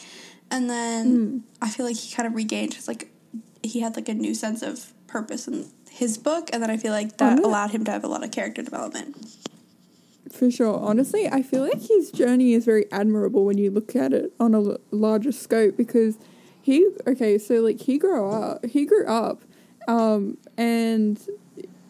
[0.51, 3.09] And then I feel like he kind of regained his like
[3.63, 6.93] he had like a new sense of purpose in his book, and then I feel
[6.93, 9.27] like that allowed him to have a lot of character development.
[10.31, 10.79] For sure.
[10.79, 14.55] Honestly, I feel like his journey is very admirable when you look at it on
[14.55, 16.17] a l- larger scope because
[16.61, 19.41] he okay, so like he grew up, he grew up
[19.87, 21.19] um and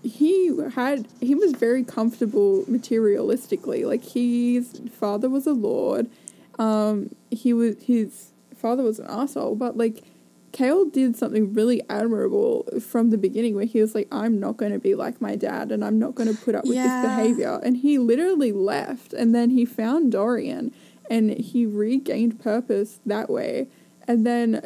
[0.03, 3.86] he had he was very comfortable materialistically.
[3.86, 6.10] Like his father was a lord.
[6.57, 10.03] Um he was his father was an asshole, but like
[10.52, 14.72] Chaol did something really admirable from the beginning where he was like, I'm not going
[14.74, 17.02] to be like my dad and I'm not going to put up with Yeah.
[17.02, 17.60] this behavior.
[17.64, 20.74] And he literally left and then he found Dorian
[21.10, 23.68] and he regained purpose that way.
[24.08, 24.66] And then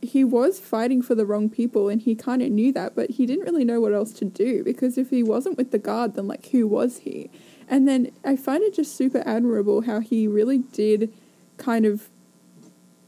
[0.00, 3.26] he was fighting for the wrong people and he kind of knew that, but he
[3.26, 6.26] didn't really know what else to do because if he wasn't with the guard, then
[6.26, 7.30] like who was he?
[7.68, 11.12] And then I find it just super admirable how he really did
[11.56, 12.08] kind of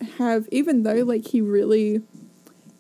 [0.05, 2.03] have, even though like he really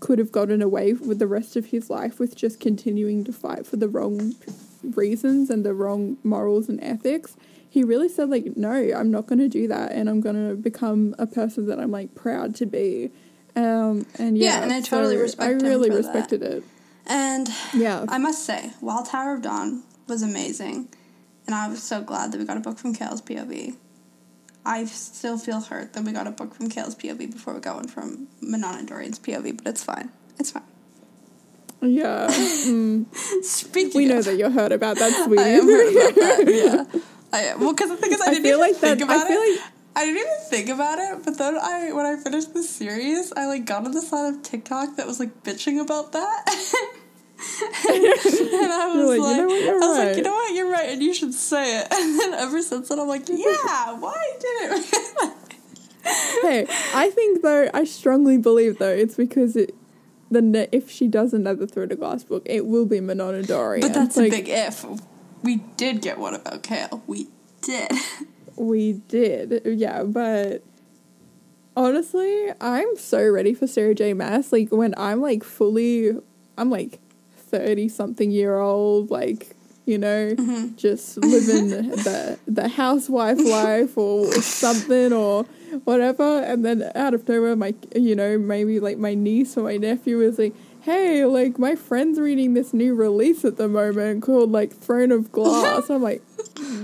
[0.00, 3.66] could have gotten away with the rest of his life with just continuing to fight
[3.66, 4.34] for the wrong
[4.82, 7.36] reasons and the wrong morals and ethics.
[7.68, 10.54] He really said like, no, I'm not going to do that, and I'm going to
[10.54, 13.10] become a person that I'm like proud to be.
[13.56, 16.02] Um, and yeah, Yeah, and I totally so respect I really for that.
[16.04, 16.64] respected it.
[17.06, 20.88] And Yeah, I must say, while Tower of Dawn was amazing,
[21.46, 23.74] and I was so glad that we got a book from Chaol's POV,
[24.66, 27.76] I still feel hurt that we got a book from Chaol's POV before we got
[27.76, 30.10] one from Manon and Dorian's POV, but it's fine.
[30.38, 30.62] It's fine.
[31.82, 32.28] yeah.
[32.64, 33.04] Mm.
[33.44, 35.42] Speaking We know of, that you're hurt about that, sweetie.
[35.42, 37.00] I am hurt about that, yeah.
[37.32, 37.54] I.
[37.56, 39.28] Well, because the thing is, I I didn't feel even like that- think I about
[39.28, 39.60] feel it.
[39.60, 43.32] like- I didn't even think about it, but then I, when I finished the series,
[43.36, 46.44] I like got on this lot of TikTok that was like bitching about that.
[47.88, 50.70] and I was like, like, "You know what, I was like, you know what, you're
[50.70, 51.88] right, and you should say it.
[51.92, 54.86] And then ever since then, I'm like, yeah, why didn't
[56.42, 59.74] hey, I think though, I strongly believe though, it's because it.
[60.30, 62.98] The if she does another through the glass book, it will be
[63.42, 63.86] Dorian.
[63.86, 64.84] but that's like, a big if.
[65.42, 67.02] We did get one about Chaol.
[67.06, 67.28] We
[67.60, 67.92] did.
[68.56, 70.64] We did, yeah, but
[71.76, 74.14] honestly, I'm so ready for Sarah J.
[74.14, 74.52] Maas.
[74.52, 76.16] Like when I'm like fully,
[76.56, 77.00] I'm like
[77.54, 79.54] thirty something year old, like
[79.86, 80.76] you know, Mm-hmm.
[80.76, 81.68] just living
[82.08, 85.44] the the housewife life or something or
[85.84, 89.76] whatever, and then out of nowhere, my you know maybe like my niece or my
[89.76, 90.54] nephew is like.
[90.84, 95.32] Hey, like my friend's reading this new release at the moment called like Throne of
[95.32, 95.88] Glass.
[95.88, 96.20] I'm like,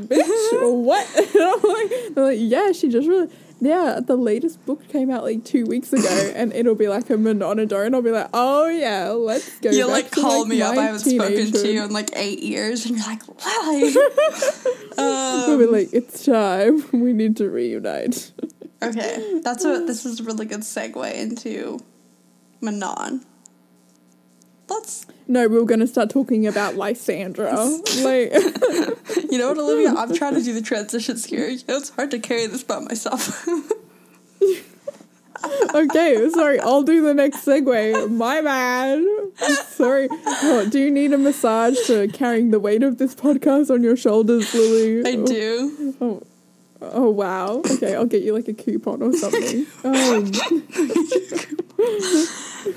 [0.08, 1.06] bitch, what?
[1.34, 3.28] And I'm like, they're like, yeah, she just really,
[3.60, 7.16] yeah, the latest book came out like two weeks ago, and it'll be like a
[7.16, 9.70] Manon and I'll be like, oh yeah, let's go.
[9.70, 10.76] You like to, call me up.
[10.76, 13.94] I haven't spoken to you in like eight years, and you're like, Lily.
[14.98, 16.84] Um, like, it's time.
[16.92, 18.32] We need to reunite.
[18.82, 21.80] okay, that's what this is a really good segue into
[22.60, 23.24] Manon.
[24.70, 27.52] Let's, No, we were gonna start talking about Lysandra.
[28.02, 28.32] like,
[29.30, 29.90] you know what, Olivia?
[29.96, 31.48] I'm trying to do the transitions here.
[31.48, 33.46] You know, it's hard to carry this by myself.
[35.74, 38.10] okay, sorry, I'll do the next segue.
[38.10, 39.02] My bad.
[39.66, 40.08] Sorry.
[40.10, 43.96] Oh, do you need a massage for carrying the weight of this podcast on your
[43.96, 45.06] shoulders, Lily?
[45.06, 45.94] I do.
[46.00, 46.22] Oh,
[46.80, 47.62] oh wow.
[47.70, 49.66] Okay, I'll get you like a coupon or something.
[49.84, 50.30] Um,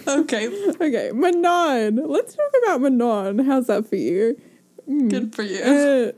[0.08, 1.96] Okay, okay, Manon.
[2.08, 3.40] Let's talk about Manon.
[3.40, 4.40] How's that for you?
[4.88, 5.62] good for you.
[5.62, 6.12] Uh,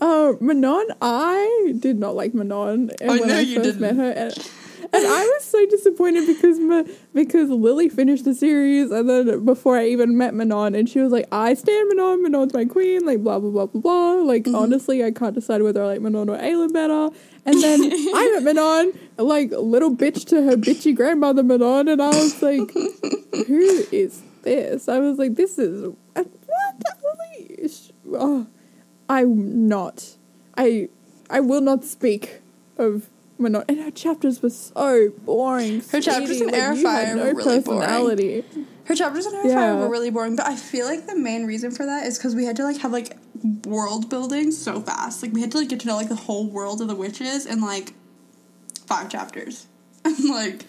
[0.00, 4.50] uh, Manon, I did not like Manon I know I you first met her, and,
[4.92, 6.58] and I was so disappointed because
[7.12, 11.12] because Lily finished the series, and then before I even met Manon, and she was
[11.12, 12.22] like, "I stand Manon.
[12.22, 14.12] Manon's my queen." Like blah blah blah blah blah.
[14.22, 14.54] Like Mm-hmm.
[14.56, 17.10] honestly, I can't decide whether I like Manon or Aelin better.
[17.44, 22.08] And then I met Manon, like little bitch to her bitchy grandmother Manon, and I
[22.08, 22.70] was like,
[23.46, 26.26] "Who is this?" I was like, "This is what?"
[27.36, 27.68] Lily?
[28.14, 28.46] Oh,
[29.08, 30.16] I'm not.
[30.56, 30.88] I
[31.30, 32.40] I will not speak
[32.78, 33.08] of
[33.44, 35.82] And her chapters were so boring.
[35.90, 38.44] Her chapters in Like, Airfire no were really boring.
[38.84, 39.74] her chapters in Harry Yeah.
[39.76, 42.44] were really boring, but I feel like the main reason for that is because we
[42.44, 43.16] had to like have like
[43.66, 45.22] world building so fast.
[45.22, 47.46] Like we had to like get to know like the whole world of the witches
[47.46, 47.94] in like
[48.86, 49.66] five chapters.
[50.28, 50.64] like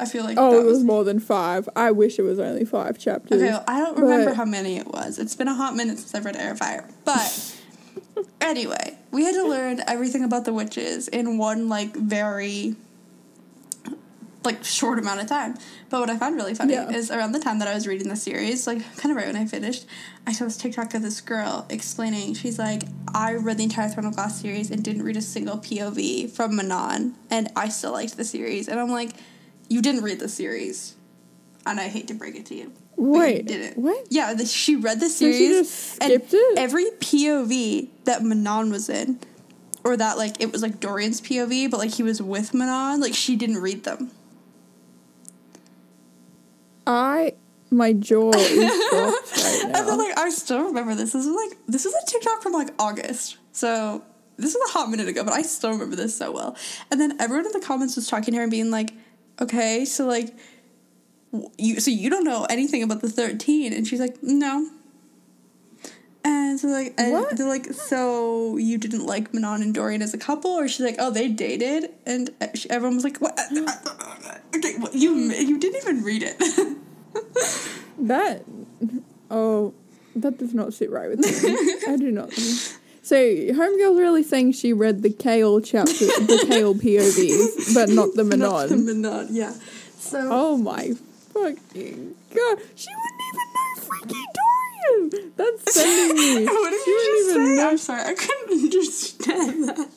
[0.00, 1.68] I feel like Oh, that it was more than five.
[1.74, 3.42] I wish it was only five chapters.
[3.42, 5.18] Okay, well, I don't remember how many it was.
[5.18, 6.90] It's been a hot minute since I've read Airfire.
[7.04, 7.56] But
[8.40, 12.76] anyway, we had to learn everything about the witches in one like very
[14.44, 15.56] like short amount of time.
[15.90, 16.88] But what I found really funny Yeah.
[16.90, 19.36] is around the time that I was reading the series, like kind of right when
[19.36, 19.84] I finished,
[20.26, 22.34] I saw this TikTok of this girl explaining.
[22.34, 25.58] She's like, I read the entire Throne of Glass series and didn't read a single
[25.58, 28.68] POV from Manon, and I still liked the series.
[28.68, 29.14] And I'm like,
[29.68, 30.94] you didn't read the series,
[31.66, 32.72] and I hate to break it to you.
[32.96, 33.78] but you Wait, didn't.
[33.78, 34.06] what?
[34.10, 36.34] Yeah, the, she read the So series she just and it?
[36.58, 39.18] every POV that Manon was in,
[39.84, 43.14] or that like it was like Dorian's POV, but like he was with Manon, like
[43.14, 44.10] she didn't read them.
[46.86, 47.34] I
[47.70, 51.12] my jaw is dropped right And then like I still remember this.
[51.12, 53.36] This was like this was a TikTok from like August.
[53.52, 54.02] So
[54.36, 56.56] this was a hot minute ago, but I still remember this so well.
[56.90, 58.92] And then everyone in the comments was talking to her and being like,
[59.40, 60.34] "Okay, so like,
[61.58, 63.72] you so you don't know anything about the 13.
[63.72, 64.68] And she's like, "No."
[66.24, 67.36] And so like, and What?
[67.36, 70.96] they're like, "So you didn't like Manon and Dorian as a couple?" Or she's like,
[70.98, 73.38] "Oh, they dated." And she- everyone was like, "What?
[74.56, 76.36] Okay, what- you you didn't even read it."
[78.00, 78.44] That
[79.30, 79.74] oh,
[80.14, 81.90] that does not sit right with me.
[81.92, 82.32] I do not.
[83.02, 88.22] So Homegirl's really saying she read the Chaol chapter, the Chaol POVs, but not the
[88.22, 88.40] Manon.
[88.50, 88.76] Not the.
[88.76, 89.52] Manon, yeah.
[89.98, 90.92] So Oh my
[91.42, 92.58] fucking god!
[92.74, 95.32] She wouldn't even know Freaky Dorian.
[95.36, 96.44] That's sending me.
[96.46, 97.54] what did she you just say?
[97.56, 97.68] know.
[97.70, 99.88] I'm sorry, I couldn't understand that.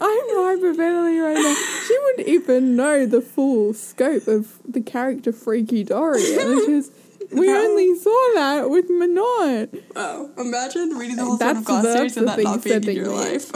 [0.00, 1.54] I'm hyperventilating right now.
[1.86, 6.90] She wouldn't even know the full scope of the character Freaky Dorian because
[7.32, 7.56] we No.
[7.66, 9.68] only saw that with Manon.
[9.94, 13.50] Oh, imagine reading the whole That's of series and that not being in your life.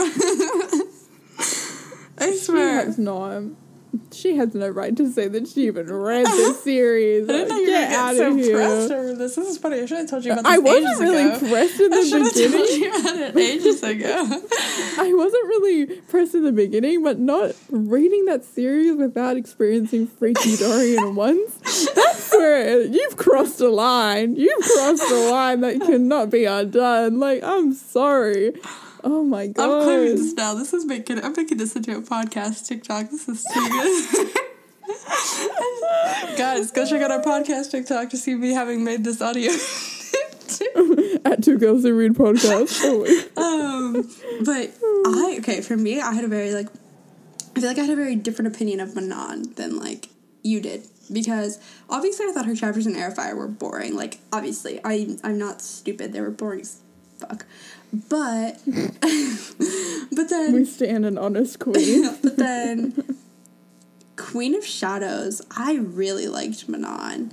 [2.19, 2.85] I swear.
[2.85, 3.43] has not.
[4.13, 7.29] She has no right to say that she even read this series.
[7.29, 8.57] I didn't know you were Get gonna out so of here.
[8.57, 9.35] pressed over this.
[9.37, 9.81] This is funny.
[9.81, 11.39] I should have told you about this I wasn't really ago.
[11.49, 14.17] pressed in I the should have told you about it ages ago.
[14.99, 20.57] I wasn't really pressed in the beginning, but not reading that series without experiencing Freaky
[20.57, 21.89] Dorian once.
[21.95, 24.37] That's where you've crossed a line.
[24.37, 27.19] You've crossed a line that cannot be undone.
[27.21, 28.53] Like, I'm sorry.
[29.07, 29.71] Oh my god!
[29.71, 30.55] I'm claiming this now.
[30.55, 31.23] This is making.
[31.23, 32.67] I'm making this into a podcast.
[32.67, 33.11] TikTok.
[33.11, 34.31] This is too good.
[36.38, 39.53] Guys, go check out our podcast TikTok to see me having made this audio.
[41.27, 42.81] At Two Girls Who Read podcast.
[42.83, 43.05] Oh,
[43.97, 44.11] um,
[44.43, 44.71] but
[45.07, 46.69] I okay for me, I had a very like.
[47.55, 50.09] I feel like I had a very different opinion of Manon than like
[50.43, 51.59] you did because
[51.90, 53.95] obviously I thought her chapters in Heir of Fire were boring.
[53.97, 56.14] Like obviously I I'm not stupid.
[56.14, 56.81] They were boring as
[57.19, 57.47] fuck.
[58.09, 62.11] But but then we stand an honest queen.
[62.23, 63.19] but then
[64.17, 67.33] Queen of Shadows, I really liked Manon.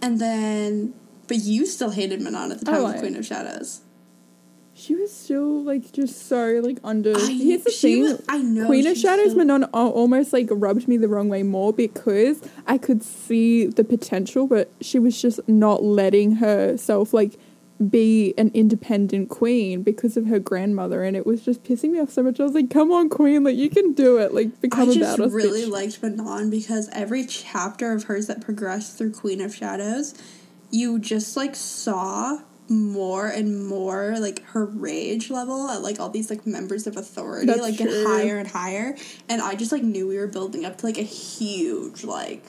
[0.00, 0.94] And then
[1.26, 3.80] but you still hated Manon at the time of Queen of Shadows.
[4.74, 7.14] She was still like just so like under.
[7.14, 10.96] I, Here's the was- I know Queen of Shadows so- Manon almost like rubbed me
[10.96, 15.82] the wrong way more because I could see the potential, but she was just not
[15.82, 17.38] letting herself like
[17.88, 22.10] be an independent queen because of her grandmother, and it was just pissing me off
[22.10, 22.38] so much.
[22.38, 23.44] I was like, "Come on, queen!
[23.44, 24.34] Like you can do it!
[24.34, 28.04] Like become a I a just badass really bitch." liked Manon because every chapter of
[28.04, 30.14] hers that progressed through Queen of Shadows,
[30.70, 36.30] you just like saw more and more like her rage level at like all these
[36.30, 37.86] like members of authority That's like true.
[37.86, 38.96] get higher and higher
[39.28, 42.44] and I just like knew we were building up to like a huge like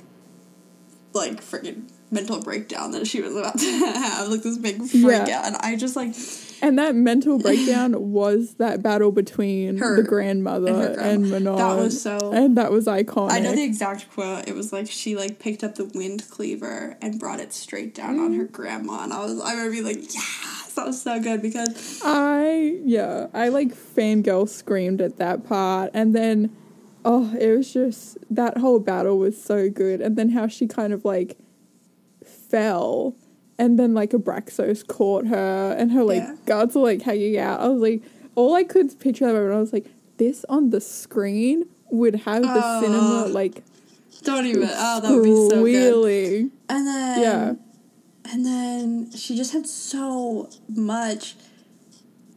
[1.22, 5.40] like freaking mental breakdown that she was about to have like this big freak Yeah.
[5.40, 6.14] out and I just like
[6.62, 11.32] And that mental breakdown was that battle between Her- the grandmother and her and.
[11.32, 11.56] Manon.
[11.56, 13.32] That was so- and that was iconic.
[13.32, 14.48] I know the exact quote.
[14.48, 18.20] It was like she like picked up the wind cleaver and brought it straight down
[18.20, 18.52] on her mm.
[18.52, 22.80] grandma, and I was I remember being like, yes, that was so good because I
[22.84, 26.56] yeah, I like fangirl screamed at that part and then
[27.04, 30.94] oh, it was just that whole battle was so good and then how she kind
[30.94, 31.38] of like
[32.26, 33.16] fell
[33.58, 36.36] and then like Abraxos caught her and her like Yeah.
[36.46, 37.60] guards were like hanging out.
[37.62, 38.02] I was like
[38.36, 39.88] all I could picture that moment I was like
[40.18, 42.80] this on the screen would have the Oh.
[42.82, 43.64] cinema like
[44.24, 46.52] don't even oh that would be so good.
[46.70, 47.54] And then Yeah.
[48.32, 51.36] and then she just had so much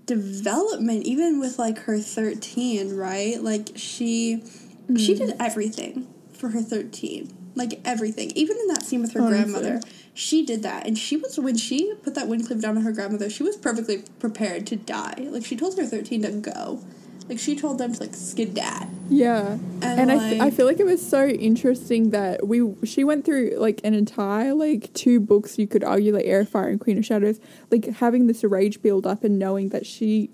[0.07, 3.40] development, even with like her thirteen, right?
[3.43, 4.43] Like she
[4.97, 5.27] she Mm-hmm.
[5.27, 8.31] did everything for her thirteen, like everything.
[8.35, 9.38] Even in that scene with her Honestly.
[9.38, 9.81] grandmother,
[10.12, 12.93] she did that, and she was when she put that wind clip down on her
[12.93, 15.14] grandmother, she was perfectly prepared to die.
[15.31, 16.81] Like she told her thirteen to go.
[17.28, 18.88] Like she told them to like skedat.
[19.08, 22.74] Yeah, And, and, I, f- I like- feel like it was so interesting that we
[22.84, 26.48] she went through like an entire like two books you could argue like Heir of
[26.50, 30.30] Fire and Queen of Shadows like having this rage build up and knowing that she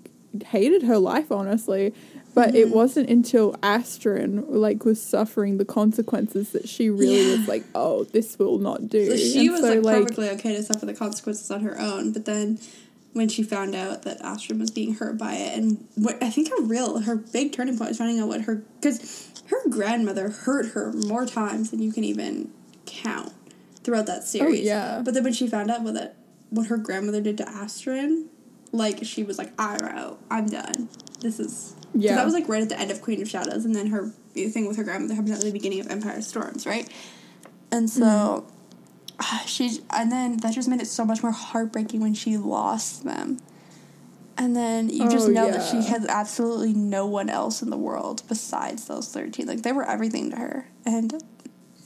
[0.47, 1.93] hated her life honestly,
[2.33, 2.55] but Mm-hmm.
[2.57, 7.37] it wasn't until Astrid like was suffering the consequences that she really Yeah.
[7.37, 9.05] was like oh this will not do.
[9.11, 12.11] So she And was so, like, perfectly okay to suffer the consequences on her own,
[12.13, 12.59] but then
[13.13, 16.49] when she found out that Astrid was being hurt by it, and what I think
[16.49, 20.67] her real her big turning point was finding out what her because her grandmother hurt
[20.71, 22.51] her more times than you can even
[22.85, 23.33] count
[23.83, 24.61] throughout that series.
[24.61, 25.01] Oh, yeah.
[25.03, 26.15] But then when she found out what that
[26.49, 28.11] what her grandmother did to Astrid,
[28.71, 30.19] like she was like, "I'm out.
[30.29, 30.89] I'm done.
[31.19, 32.15] This is." Yeah.
[32.15, 34.67] That was like right at the end of Queen of Shadows, and then her thing
[34.67, 36.89] with her grandmother happened at the beginning of Empire Storms, right?
[37.71, 38.60] And so Mm-hmm.
[39.45, 43.39] she and then that just made it so much more heartbreaking when she lost them.
[44.37, 47.77] And then you just Oh, know that she has absolutely no one else in the
[47.77, 49.45] world besides those 13.
[49.45, 50.67] Like they were everything to her.
[50.85, 51.13] And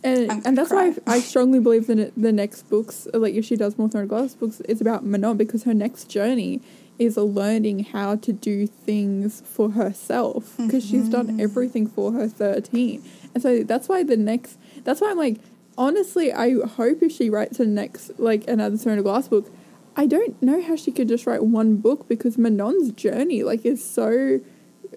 [0.04, 0.94] And, and that's why.
[1.08, 4.36] I, I strongly believe that the next books, like if she does more of Glass
[4.36, 6.62] books, it's about Manon because her next journey
[6.98, 11.10] is learning how to do things for herself because she's Mm-hmm.
[11.10, 13.04] done everything for her 13.
[13.34, 15.42] And so that's why the next, that's why I'm like,
[15.78, 19.52] honestly, I hope if she writes a next, like another of Glass book,
[19.98, 23.84] I don't know how she could just write one book because Manon's journey like is
[23.84, 24.40] so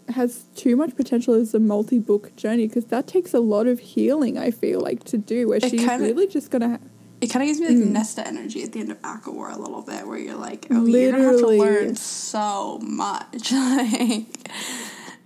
[0.09, 4.39] has too much potential as a multi-book journey because that takes a lot of healing.
[4.39, 6.69] I feel like to do where It she's kinda- really just gonna.
[6.71, 6.79] Ha-
[7.21, 7.91] It kind of gives me like Mm.
[7.93, 11.11] Nesta energy at the end of ACOWAR a little bit, where you're like, oh, you're
[11.13, 13.53] gonna have to learn so much.
[13.53, 14.49] like,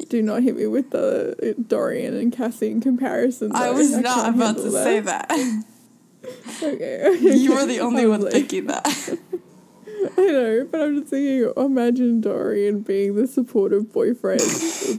[0.09, 3.53] do not hit me with the Dorian and Cassie comparisons.
[3.55, 5.31] I was not can't about to handle say that.
[6.63, 7.19] Okay.
[7.21, 8.87] you were the only one thinking that.
[10.17, 11.53] I know, but I'm just thinking.
[11.57, 14.41] Imagine Dorian being the supportive boyfriend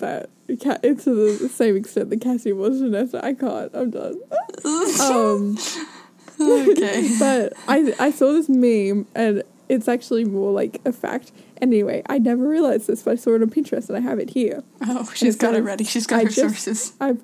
[0.01, 0.29] that
[0.61, 3.25] Ca- to the same extent that Cassie was to Nesta.
[3.25, 3.71] I can't.
[3.73, 4.19] I'm done.
[5.01, 5.57] Um,
[6.39, 7.15] okay.
[7.19, 11.31] but I I saw this meme and it's actually more like a fact.
[11.63, 14.31] Anyway, I never realized this, but I saw it on Pinterest and I have it
[14.31, 14.63] here.
[14.81, 15.85] Oh, she's got it ready.
[15.85, 16.93] She's got I her just- sources.
[16.99, 17.21] I've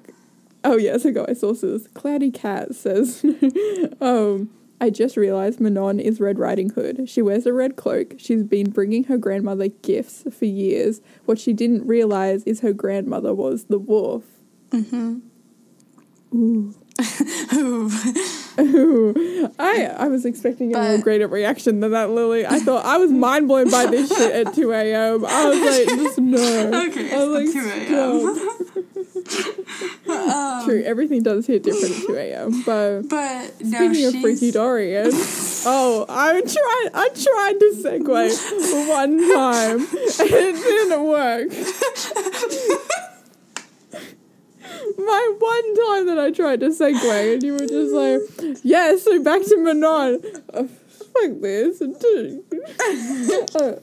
[0.63, 1.89] oh yes, I got my sources.
[1.93, 3.23] Cloudy Cat says,
[4.01, 7.09] um, I just realized Manon is Red Riding Hood.
[7.09, 8.13] She wears a red cloak.
[8.17, 11.01] She's been bringing her grandmother gifts for years.
[11.25, 14.23] What she didn't realize is her grandmother was the wolf.
[14.71, 15.17] Mm-hmm.
[16.33, 16.73] Ooh.
[17.69, 17.89] Ooh.
[18.59, 19.51] Ooh.
[19.59, 22.45] I I was expecting a more But- greater reaction than that, Lily.
[22.45, 25.25] I thought I was mind blown by this shit at two a.m.
[25.25, 26.85] I was like, just no.
[26.87, 28.85] Okay, I was like, it's 2 stop.
[30.09, 32.63] Um, True, everything does hit different at two a.m.
[32.65, 36.89] But But no, speaking she's of freaky Dorian, oh, I tried.
[36.95, 39.89] I tried to segue one time, and
[40.19, 41.49] it didn't work.
[45.09, 48.21] My one time that I tried to segue, and you were just like,
[48.63, 50.21] "Yeah, so back to Manon."
[50.53, 51.81] Uh, fuck this.
[53.59, 53.73] Uh,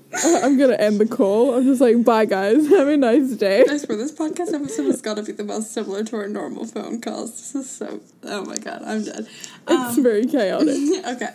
[0.43, 1.55] I'm gonna end the call.
[1.55, 2.69] I'm just like, "Bye, guys.
[2.77, 5.73] Have a nice day." I swear this podcast episode has got to be the most
[5.73, 7.33] similar to our normal phone calls.
[7.33, 8.01] This is so.
[8.23, 9.27] Oh my god, I'm dead.
[9.69, 10.69] It's Um, very chaotic.
[11.07, 11.35] okay.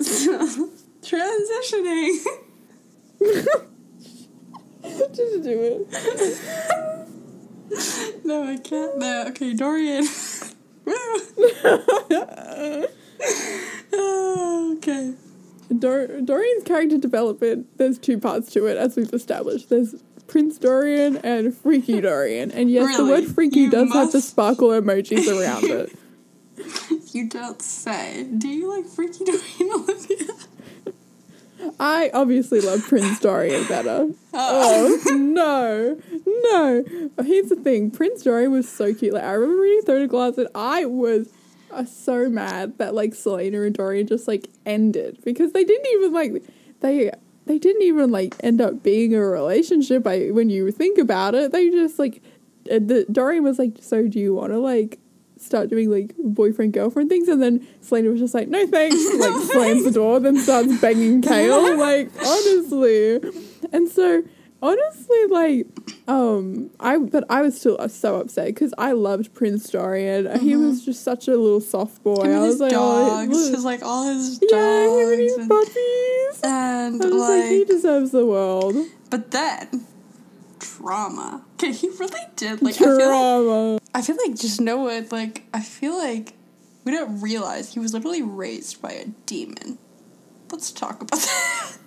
[0.00, 0.68] So,
[1.02, 2.24] transitioning.
[5.14, 7.08] just do it.
[8.24, 8.96] No, I can't.
[8.98, 10.06] No, okay, Dorian.
[13.92, 15.14] Oh, okay.
[15.78, 19.68] Dor- Dorian's character development, there's two parts to it, as we've established.
[19.68, 19.94] There's
[20.26, 22.50] Prince Dorian and Freaky Dorian.
[22.50, 25.92] And yes, the word freaky You does have the sparkle emojis around it.
[27.12, 28.24] You don't say.
[28.24, 30.34] Do you like Freaky Dorian, Olivia?
[31.80, 34.10] I obviously love Prince Dorian better.
[34.36, 35.96] Oh, no.
[36.26, 36.84] No.
[37.24, 39.14] Here's the thing Prince Dorian was so cute.
[39.14, 41.28] Like, I remember reading Throne of Glass and I was
[41.70, 46.12] uh, so mad that, like, Celaena and Dorian just, like, ended because they didn't even,
[46.12, 46.42] like,
[46.80, 47.10] they.
[47.46, 50.06] They didn't even like end up being a relationship.
[50.06, 52.22] I, when you think about it, they just like
[52.70, 54.98] uh, the Dorian was like, "So do you want to like
[55.36, 59.42] start doing like boyfriend girlfriend things?" And then Celaena was just like, "No thanks," like
[59.52, 61.78] slams the door, then starts banging Chaol.
[61.78, 63.20] Like honestly,
[63.72, 64.22] and so
[64.64, 65.66] honestly, like
[66.08, 70.40] um, I but I was still uh, so upset because I loved Prince Dorian.
[70.40, 72.22] He was just such a little soft boy.
[72.22, 73.36] I was his like, dogs.
[73.36, 76.40] oh, his, like, all his yeah, and his and, puppies.
[76.42, 78.76] and, I was like, he deserves the world.
[79.10, 79.86] but then,
[80.84, 81.44] trauma.
[81.54, 82.62] Okay, he really did.
[82.62, 83.78] Like, I feel like Drama.
[83.94, 86.34] I feel like just know what like I feel like
[86.84, 89.78] we don't realize he was literally raised by a demon.
[90.50, 91.78] Let's talk about that.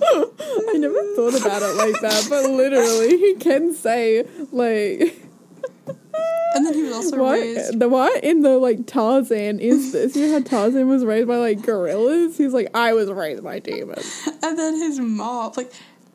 [0.02, 5.24] I never thought about it like that, but literally, he can say like
[6.54, 10.16] And then he was also what raised the what in the like Tarzan is this?
[10.16, 12.38] You know how Tarzan was raised by like gorillas?
[12.38, 14.28] He's like I was raised by demons.
[14.42, 15.72] and then his mom like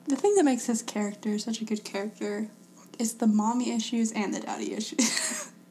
[0.09, 2.49] the thing that makes his character such a good character
[2.97, 5.51] is the mommy issues and the daddy issues.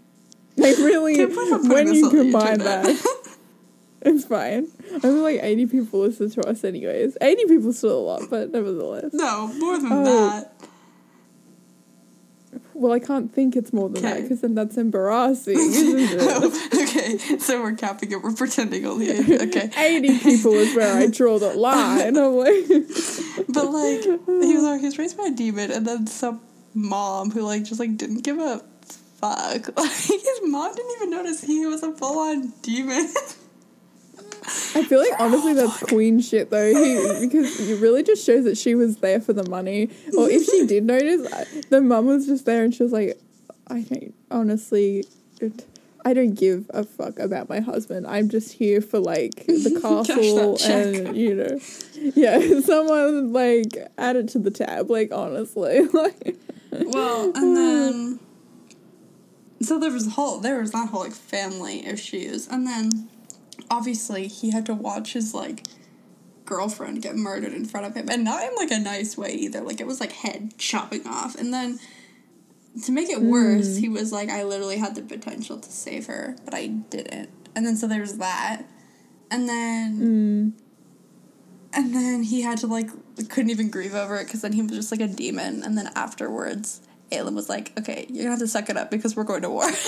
[0.56, 2.86] Like really, Can't believe I'm putting when you combine that,
[4.02, 4.66] it's fine.
[4.92, 7.16] I Only like eighty people listen to us, anyways.
[7.20, 9.10] Eighty people still a lot, but nevertheless.
[9.12, 10.04] no, more than Oh.
[10.04, 10.52] that.
[12.78, 16.18] Well, I can't think it's more than that because then that's embarrassing, isn't it?
[16.20, 18.22] Oh, okay, so we're capping it.
[18.22, 19.08] We're pretending only.
[19.48, 22.16] Okay, 80 people is where I draw the line.
[22.16, 22.66] I'm like,
[23.48, 26.40] but like he was like he was raised by a demon, and then some
[26.74, 28.62] mom who like just like didn't give a
[29.20, 29.76] fuck.
[29.76, 33.08] Like his mom didn't even notice he was a full on demon.
[34.74, 36.72] I feel like honestly that's queen shit though.
[36.72, 39.90] He because it really just shows that she was there for the money.
[40.16, 41.28] Or if she did notice,
[41.70, 43.18] the mum was just there and she was like,
[43.68, 45.04] I don't honestly,
[46.04, 48.06] I don't give a fuck about my husband.
[48.06, 51.58] I'm just here for like the castle and you know,
[51.94, 52.60] yeah.
[52.60, 54.90] Someone like add it to the tab.
[54.90, 56.36] Like honestly, like
[56.72, 58.20] well, and then
[59.60, 63.08] so there was a whole there was that whole like family issues, and then
[63.70, 65.64] obviously he had to watch his like
[66.44, 69.60] girlfriend get murdered in front of him, and not in like a nice way either.
[69.60, 71.78] Like it was like head chopping off, and then
[72.84, 73.80] to make it worse, mm.
[73.80, 77.30] he was like, I literally had the potential to save her, but I didn't.
[77.54, 78.62] And then so there's that,
[79.30, 80.52] and then mm.
[81.72, 82.88] and then he had to like
[83.28, 85.62] couldn't even grieve over it because then he was just like a demon.
[85.62, 86.80] And then afterwards,
[87.10, 89.50] Aelin was like, "Okay, you're gonna have to suck it up because we're going to
[89.50, 89.70] war."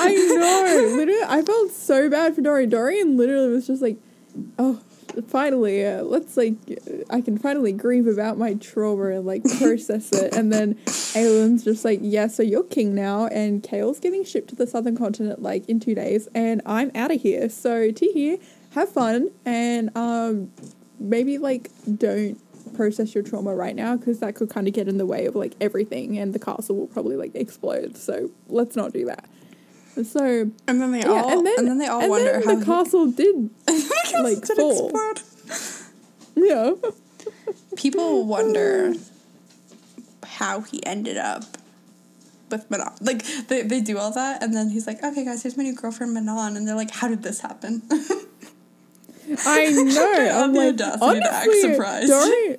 [0.00, 0.96] I know.
[0.96, 2.70] literally, I felt so bad for Dorian.
[2.70, 3.98] Dorian literally was just like,
[4.58, 4.80] "Oh,
[5.28, 6.56] finally, uh, let's like,
[7.10, 10.76] I can finally grieve about my trauma and like process it." And then
[11.14, 14.96] Aelin's just like, "Yeah, so you're king now, and Chaol's getting shipped to the southern
[14.96, 17.48] continent like in two days, and I'm out of here.
[17.48, 20.52] So Tihi, have fun, and um,
[20.98, 22.38] maybe like don't."
[22.74, 25.34] process your trauma right now because that could kind of get in the way of
[25.34, 29.24] like everything and the castle will probably like explode so let's not do that
[30.04, 32.42] so and then they yeah, all and then, and then they all and wonder then
[32.42, 33.50] how the he- castle did
[34.22, 34.90] like did fall.
[34.90, 35.22] explode.
[36.36, 36.72] Yeah.
[37.76, 38.94] People wonder
[40.24, 41.44] how he ended up
[42.50, 42.92] with Manon.
[43.00, 45.74] Like they, they do all that, and then he's like, "Okay, guys, here's my new
[45.74, 47.82] girlfriend Manon," and they're like, "How did this happen?"
[49.44, 50.30] I know.
[50.44, 52.08] I'm like, audacity to act honestly, surprised.
[52.08, 52.56] Dorian.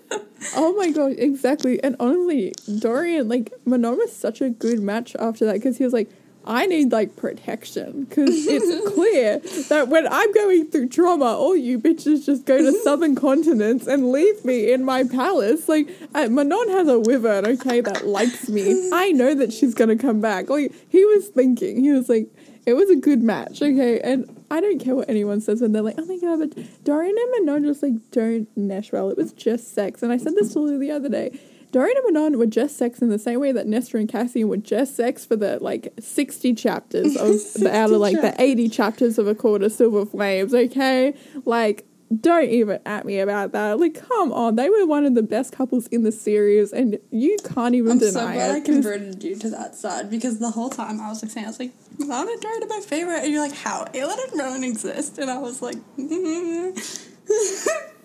[0.55, 1.83] Oh my god, exactly.
[1.83, 5.93] And honestly, Dorian, like, Manon was such a good match after that because he was
[5.93, 6.09] like,
[6.45, 11.79] I need like protection because it's clear that when I'm going through trauma, all you
[11.79, 15.67] bitches just go to southern continents and leave me in my palace.
[15.67, 18.89] Like, uh, Manon has a wyvern, okay, that likes me.
[18.93, 20.49] I know that she's gonna come back.
[20.49, 22.27] Like, he was thinking, he was like,
[22.65, 25.81] it was a good match, okay, and I don't care what anyone says when they're
[25.81, 29.09] like, oh my god, but Dorian and Manon just like don't mesh well.
[29.09, 30.01] It was just sex.
[30.01, 31.39] And I said this to Lou the other day.
[31.71, 34.57] Dorian and Manon were just sex in the same way that Nesta and Cassian were
[34.57, 39.19] just sex for the like 60 chapters of the out of like the 80 chapters
[39.19, 41.13] of A Court of Silver Flames, okay?
[41.45, 41.85] Like,
[42.21, 43.79] don't even at me about that.
[43.79, 44.55] Like, come on.
[44.55, 47.99] They were one of the best couples in the series, and you can't even I'm
[47.99, 51.21] so deny glad I converted you to that side because the whole time I was
[51.21, 53.85] like saying, I was like, Manon and Dorian are my favorite, and you're like, how?
[53.93, 55.75] Aelin and Rowan exist, and I was like,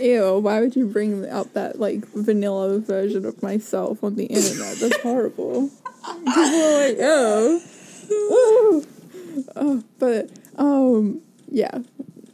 [0.00, 4.76] Ew, why would you bring up that like vanilla version of myself on the internet?
[4.76, 5.70] That's horrible.
[6.04, 7.60] People are like, oh,
[9.56, 11.20] oh, but um,
[11.50, 11.78] yeah.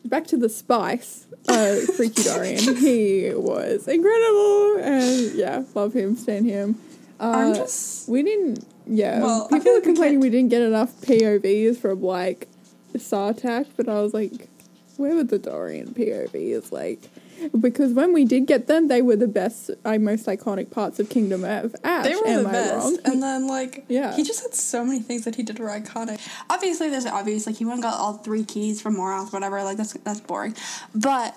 [0.04, 1.26] Back to the spice.
[1.48, 2.58] Uh, Freaky Dorian.
[2.76, 6.78] He was incredible, and yeah, love him, stand him.
[7.18, 8.64] Uh, I'm just- we didn't.
[8.86, 12.46] Yeah, Well, people are like complaining can't- we didn't get enough POVs from like
[12.94, 14.48] Sartaq, but I was like,
[14.98, 16.70] where were the Dorian POVs?
[16.72, 17.08] Like,
[17.60, 21.08] because when we did get them, they were the best, uh, most iconic parts of
[21.08, 22.04] Kingdom of Ash.
[22.04, 22.74] They were Am the I best.
[22.74, 22.98] wrong?
[23.04, 24.14] And then like Yeah.
[24.14, 26.20] he just had so many things that he did were iconic.
[26.50, 29.76] Obviously there's obvious like he went and got all three keys from Morath, whatever, like
[29.76, 30.54] that's that's boring.
[30.94, 31.36] But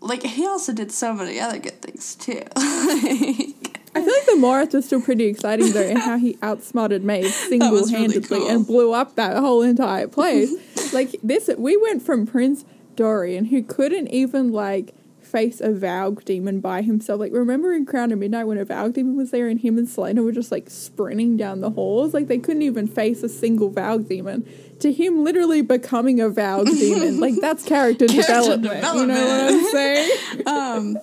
[0.00, 2.42] like he also did so many other good things too.
[2.56, 2.56] like,
[3.94, 7.30] I feel like the Morath was still pretty exciting though, and how he outsmarted Maeve
[7.48, 8.48] single handedly cool.
[8.48, 10.52] and blew up that whole entire place.
[10.92, 14.94] like this, we went from Prince Dorian, who couldn't even like
[15.26, 17.20] face a Valg demon by himself.
[17.20, 19.86] Like remember in Crown of Midnight when a Valg demon was there and him and
[19.88, 23.70] Celaena were just like sprinting down the halls, like they couldn't even face a single
[23.70, 24.46] Valg demon.
[24.80, 29.54] To him, literally becoming a Valg demon, like that's character, Character development, You know what
[29.54, 30.46] I'm saying?
[30.46, 30.96] um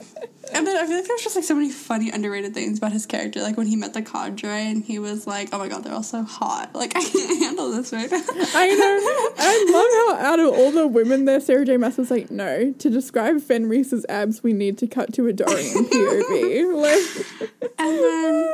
[0.53, 3.05] and then I feel like there's just like so many funny underrated things about his
[3.05, 3.41] character.
[3.41, 6.03] Like when he met the cadre and he was like, Oh my god, they're all
[6.03, 6.71] so hot.
[6.83, 8.17] Like I can't handle this right now.
[8.27, 9.33] I know.
[9.37, 11.77] I love how out of all the women there, Sarah J.
[11.77, 15.85] Maas was like, no, to describe Fenrys's abs, we need to cut to a Dorian
[15.85, 16.75] POV.
[16.75, 18.53] Like, And then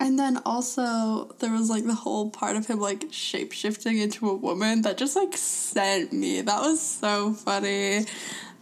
[0.00, 4.28] and then also there was like the whole part of him like shape shifting into
[4.28, 6.40] a woman that just like sent me.
[6.40, 8.04] That was so funny.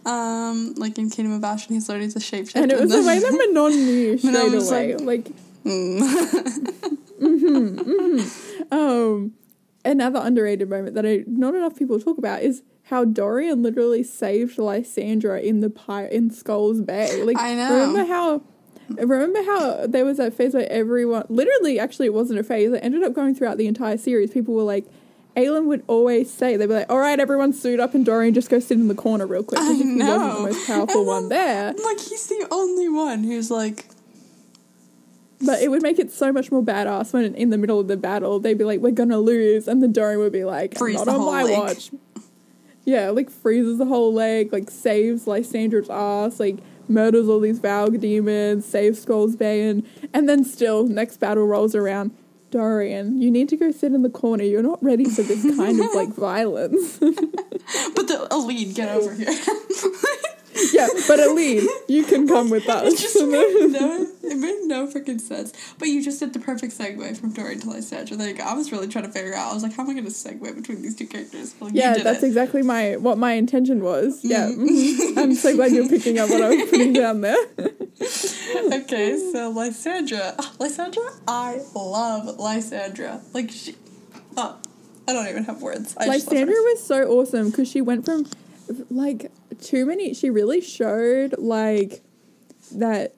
[0.05, 3.03] Um, like in Kingdom of Ash, and he's learning to shape and it was the
[3.03, 4.95] way that Manon knew straight Manon away.
[4.97, 5.31] like- Like,
[5.65, 7.21] Mm.
[8.71, 9.33] um,
[9.85, 14.57] another underrated moment that I, not enough people talk about is how Dorian literally saved
[14.57, 17.23] Lysandra in the pi- in Skulls Bay.
[17.23, 17.73] Like, I know.
[17.73, 18.41] remember how.
[18.89, 22.73] Remember how there was that phase where everyone, literally, actually, it wasn't a phase.
[22.73, 24.31] It ended up going throughout the entire series.
[24.31, 24.85] People were like,
[25.35, 28.49] Aelin would always say, they'd be like, all right, everyone suit up and Dorian just
[28.49, 29.59] go sit in the corner real quick.
[29.59, 30.35] I Because if he wasn't know.
[30.37, 31.73] the most powerful And one there.
[31.73, 33.85] like he's the only one who's like
[35.45, 37.97] But it would make it so much more badass when in the middle of the
[37.97, 41.05] battle they'd be like, "We're gonna lose," and the Dorian would be like, Freeze "Not
[41.05, 41.57] the on whole my leg.
[41.57, 41.91] watch."
[42.85, 46.57] Yeah, like freezes the whole leg, like saves Lysandra's ass, like
[46.87, 51.75] murders all these Valg demons, saves Skulls Bay, and and then still next battle rolls
[51.75, 52.11] around.
[52.53, 54.43] Dorian, you need to go sit in the corner.
[54.43, 56.97] You're not ready for this kind of like violence.
[56.99, 57.09] but
[58.07, 59.25] the Aelin, get over here.
[60.71, 62.93] yeah, but Aelin, you can come with us.
[62.93, 65.51] It just made no, it made no freaking sense.
[65.79, 68.43] But you just did the perfect segue from Dorian to you go.
[68.43, 69.49] I was really trying to figure out.
[69.49, 71.55] I was like, how am I going to segue between these two characters?
[71.71, 72.27] Yeah, that's it.
[72.27, 74.23] exactly my what my intention was.
[74.23, 75.17] Yeah, mhm.
[75.17, 77.35] I'm so glad you're picking up what I was putting down there.
[78.01, 80.35] okay, so Lysandra.
[80.59, 83.21] Lysandra, I love Lysandra.
[83.33, 83.75] Like, she.
[84.35, 84.57] Oh,
[85.07, 85.95] I don't even have words.
[85.97, 88.25] I Lysandra was so awesome because she went from
[88.89, 89.31] like
[89.61, 90.13] too many.
[90.13, 92.01] She really showed like
[92.71, 93.15] that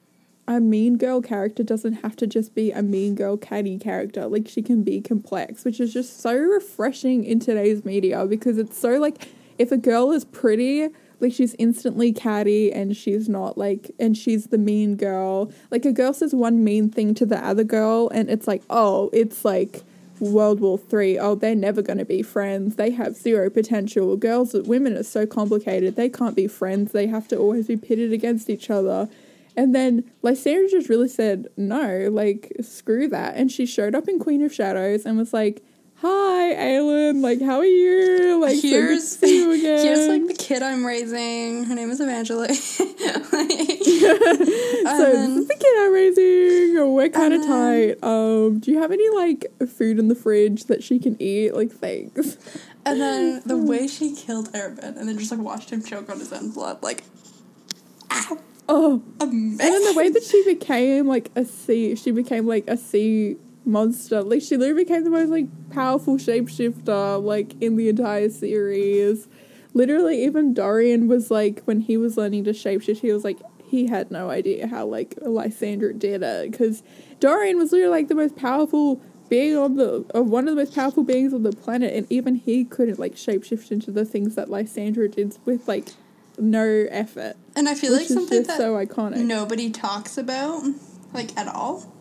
[0.48, 4.26] a mean girl character doesn't have to just be a mean girl catty character.
[4.26, 8.78] Like she can be complex, which is just so refreshing in today's media because it's
[8.78, 10.88] so like if a girl is pretty.
[11.20, 15.50] Like she's instantly catty and she's not like and she's the mean girl.
[15.70, 19.10] Like a girl says one mean thing to the other girl and it's like, oh,
[19.12, 19.82] it's like
[20.20, 21.18] World War Three.
[21.18, 22.76] Oh, they're never going to be friends.
[22.76, 24.16] They have zero potential.
[24.16, 25.96] Girls, women are so complicated.
[25.96, 26.92] They can't be friends.
[26.92, 29.08] They have to always be pitted against each other.
[29.56, 33.36] And then Lysandra just really said no, like screw that.
[33.36, 35.62] And she showed up in Queen of Shadows and was like,
[36.02, 37.22] "Hi, Aelin.
[37.22, 38.40] Like, how are you?
[38.40, 41.64] Like, Here's, so good to see you again." here's like the kid I'm raising.
[41.64, 42.54] Her name is Evangeline.
[42.54, 42.86] so
[45.12, 46.94] this is the kid I'm raising.
[46.94, 48.02] We're kind of tight.
[48.02, 51.54] Um, do you have any like food in the fridge that she can eat?
[51.54, 52.36] Like, thanks.
[52.84, 56.18] And then the way she killed Arobynn and then just like watched him choke on
[56.18, 57.02] his own blood, like,
[58.10, 58.38] ow,
[58.68, 59.60] Oh, amazing.
[59.60, 63.36] And then the way that she became like a sea, she became like a sea
[63.66, 64.22] monster.
[64.22, 69.28] Like she literally became the most like powerful shapeshifter like in the entire series.
[69.74, 73.38] Literally, even Dorian was like when he was learning to shapeshift, he was like
[73.68, 76.82] he had no idea how like Lysandra did it because
[77.20, 80.74] Dorian was literally like the most powerful being on the uh, one of the most
[80.74, 84.48] powerful beings on the planet, and even he couldn't like shapeshift into the things that
[84.48, 85.88] Lysandra did with like
[86.38, 87.34] no effort.
[87.54, 89.24] and I feel like something that so iconic.
[89.24, 90.62] nobody talks about,
[91.12, 91.92] like at all,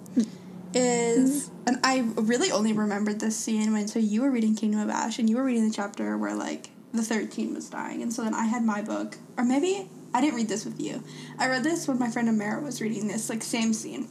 [0.75, 4.89] is and I really only remembered this scene when so you were reading Kingdom of
[4.89, 8.23] Ash and you were reading the chapter where like the thirteen was dying, and so
[8.23, 11.03] then I had my book, or maybe I didn't read this with you.
[11.39, 14.07] I read this when my friend Amara was reading this, like same scene.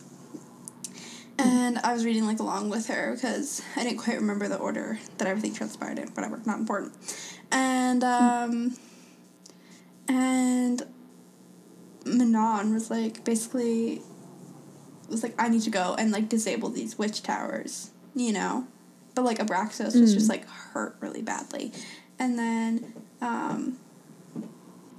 [1.37, 4.99] And I was reading like along with her because I didn't quite remember the order
[5.19, 6.09] that everything transpired in.
[6.09, 6.93] Whatever, not important.
[7.51, 8.77] And um,
[10.07, 10.83] and
[12.05, 14.03] Manon was like basically
[15.09, 18.67] was like I need to go and like disable these witch towers, you know.
[19.15, 21.73] But like Abraxos was just like hurt really badly.
[22.19, 23.79] And then um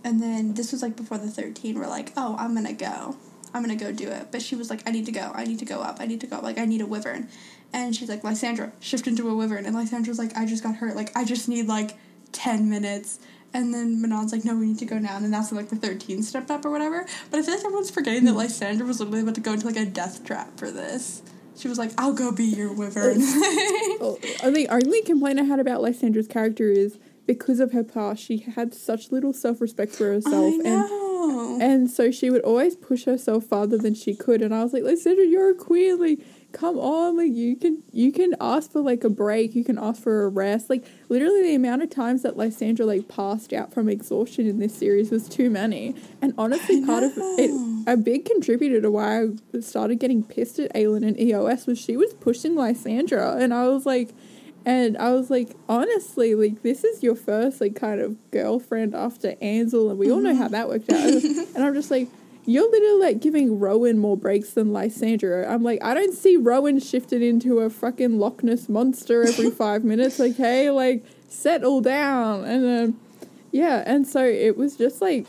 [0.06, 3.18] and then this was like before the 13 were like, "Oh, I'm to go.
[3.54, 5.32] I'm to go do it." But she was like, "I need to go.
[5.34, 5.98] I need to go up.
[6.00, 6.40] I need to go.
[6.40, 7.28] Like I need a wyvern."
[7.74, 10.96] And she's like, "Lysandra, shift into a wyvern." And Lysandra's like, "I just got hurt.
[10.96, 11.98] Like I just need like
[12.32, 13.20] 10 minutes."
[13.56, 15.16] And then Manon's like, no, we need to go now.
[15.16, 17.06] And then that's when, like, the 13 stepped up or whatever.
[17.32, 19.78] But I feel like everyone's forgetting that Lysandra was literally about to go into, like,
[19.78, 21.22] a death trap for this.
[21.58, 23.22] She was like, I'll go be your wyvern.
[23.98, 28.40] Oh, the only complaint I had about Lysandra's character is because of her past, she
[28.40, 30.54] had such little self respect for herself.
[30.66, 34.42] And and so she would always push herself farther than she could.
[34.42, 36.00] And I was like, Lysandra, you're a queen.
[36.00, 36.20] Like,
[36.56, 37.18] come on.
[37.18, 39.54] Like, you can you can ask for like a break.
[39.54, 40.70] You can ask for a rest.
[40.70, 44.76] Like, literally, the amount of times that Lysandra like passed out from exhaustion in this
[44.76, 45.96] series was too many.
[46.22, 50.74] And honestly, part of it, a big contributor to why I started getting pissed at
[50.74, 54.10] Aelin and EOS was she was pushing Lysandra, and I was like.
[54.68, 59.36] And I was like, honestly, like this is your first like kind of girlfriend after
[59.40, 60.42] Ansel, and we all know mm-hmm.
[60.42, 60.98] how that worked out.
[61.04, 62.08] and I'm just like,
[62.46, 65.52] you're literally like giving Rowan more breaks than Lysandra.
[65.52, 69.84] I'm like, I don't see Rowan shifted into a fucking Loch Ness monster every five
[69.84, 70.20] minutes.
[70.20, 72.44] Okay, like settle down.
[72.44, 73.00] And then,
[73.52, 75.28] yeah, and so it was just like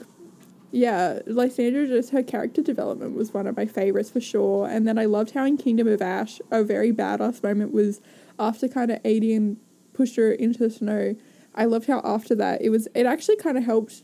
[0.77, 4.69] yeah, Lysandra, just her character development was one of my favorites for sure.
[4.69, 8.01] And then I loved how in Kingdom of Ash, a very badass moment was
[8.39, 9.57] after kind of Aedion
[9.95, 11.17] pushed her into the snow.
[11.55, 14.03] I loved how after that it was, it actually kind of helped,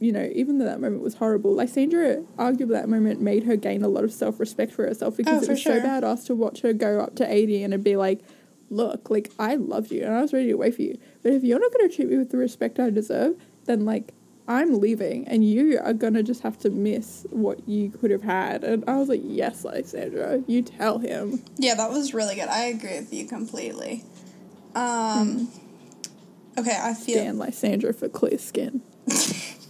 [0.00, 1.54] you know, even though that moment was horrible.
[1.54, 5.40] Lysandra, arguably, that moment made her gain a lot of self respect for herself because
[5.42, 5.80] Oh, it was sure.
[5.80, 8.20] so badass to watch her go up to Aedion and be like,
[8.70, 10.98] look, like, I loved you and I was ready to wait for you.
[11.22, 14.12] But if you're not going to treat me with the respect I deserve, then, like,
[14.46, 18.22] I'm leaving and you are going to just have to miss what you could have
[18.22, 18.62] had.
[18.62, 21.42] And I was like, yes, Lysandra, you tell him.
[21.56, 22.48] Yeah, that was really good.
[22.48, 24.04] I agree with you completely.
[24.74, 25.48] Um,
[26.58, 28.82] okay, I feel Dan Lysandra for clear skin.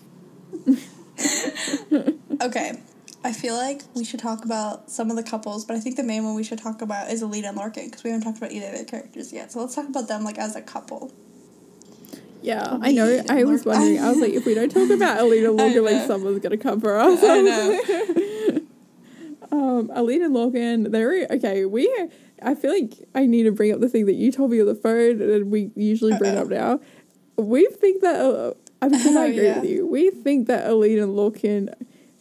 [2.43, 2.81] okay.
[3.27, 6.03] I feel like we should talk about some of the couples, but I think the
[6.03, 8.53] main one we should talk about is Elide and Lorcan because we haven't talked about
[8.53, 9.51] either of their characters yet.
[9.51, 11.11] So let's talk about them like as a couple.
[12.43, 13.23] Yeah, I know.
[13.31, 13.67] I was Lorcan.
[13.67, 13.99] wondering.
[14.01, 16.59] I was like, if we don't talk about Elide and I Lorcan, like someone's gonna
[16.59, 17.21] cover us.
[17.23, 18.61] I know.
[19.53, 21.65] Um, Elide and Lorcan, they're okay.
[21.65, 21.89] We,
[22.43, 24.67] I feel like I need to bring up the thing that you told me on
[24.67, 26.43] the phone, and we usually bring Uh-oh.
[26.43, 26.81] up now.
[27.37, 28.55] We think that uh,
[28.85, 29.61] I because oh, I Oh, agree yeah.
[29.61, 29.87] with you.
[29.87, 31.73] We think that Elide and Lorcan,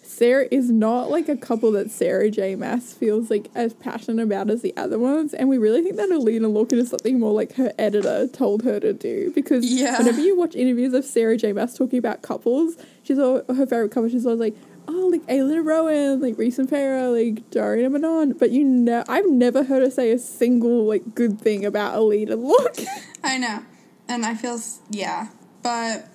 [0.01, 2.55] Sarah is not like a couple that Sarah J.
[2.55, 6.09] Maas feels like as passionate about as the other ones, and we really think that
[6.09, 9.31] Elide and Lorcan is something more like her editor told her to do.
[9.33, 9.97] Because Yeah.
[9.97, 11.53] whenever you watch interviews of Sarah J.
[11.53, 14.09] Maas talking about couples, she's all her favorite couple.
[14.09, 14.55] She's always like.
[14.85, 18.33] Oh, like Aelin and Rowan, like Rhys and Feyre, like Dorian and Manon.
[18.33, 22.29] But you know, I've never heard her say a single like good thing about Elide
[22.29, 22.85] and Lorcan.
[23.23, 23.63] I know.
[24.09, 24.59] And I feel,
[24.89, 25.29] yeah.
[25.61, 26.05] But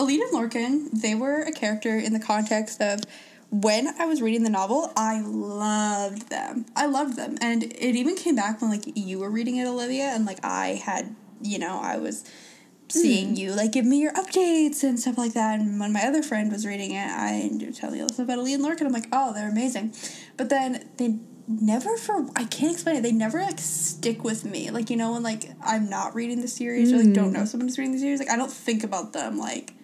[0.00, 3.02] Elide and Lorcan, they were a character in the context of
[3.50, 6.66] when I was reading the novel, I loved them.
[6.74, 7.36] I loved them.
[7.40, 10.80] And it even came back when, like, you were reading it, Olivia, and, like, I
[10.84, 12.24] had, you know, I was
[12.88, 13.34] seeing hmm.
[13.34, 15.58] you, like, give me your updates and stuff like that.
[15.60, 18.64] And when my other friend was reading it, I up telling you about Elide and
[18.64, 18.86] Lorcan.
[18.86, 19.94] I'm like, oh, they're amazing.
[20.36, 23.02] But then they never for I can't explain it.
[23.02, 24.70] They never like stick with me.
[24.70, 27.32] Like you know when like I'm not reading the series or like don't hmm.
[27.32, 28.20] know someone's reading the series.
[28.20, 29.36] Like I don't think about them.
[29.36, 29.74] Like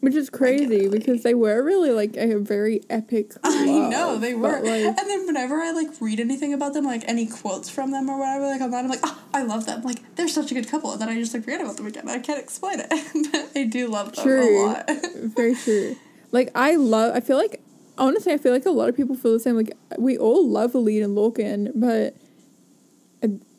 [0.00, 3.32] Which is crazy because they were really like a very epic.
[3.42, 4.60] I love, know they were.
[4.60, 8.08] like, and then whenever I like read anything about them, like any quotes from them
[8.08, 8.84] or whatever, like I'm not.
[8.84, 9.82] I'm like, oh, I love them.
[9.82, 10.92] Like they're such a good couple.
[10.92, 12.08] And then I just like forget about them again.
[12.08, 12.88] I can't explain it.
[13.32, 14.88] but I do love them a lot.
[15.16, 15.96] very true.
[16.30, 17.16] Like I love.
[17.16, 17.60] I feel like
[17.96, 19.56] honestly, I feel like a lot of people feel the same.
[19.56, 22.14] Like we all love Elide and Lorcan, but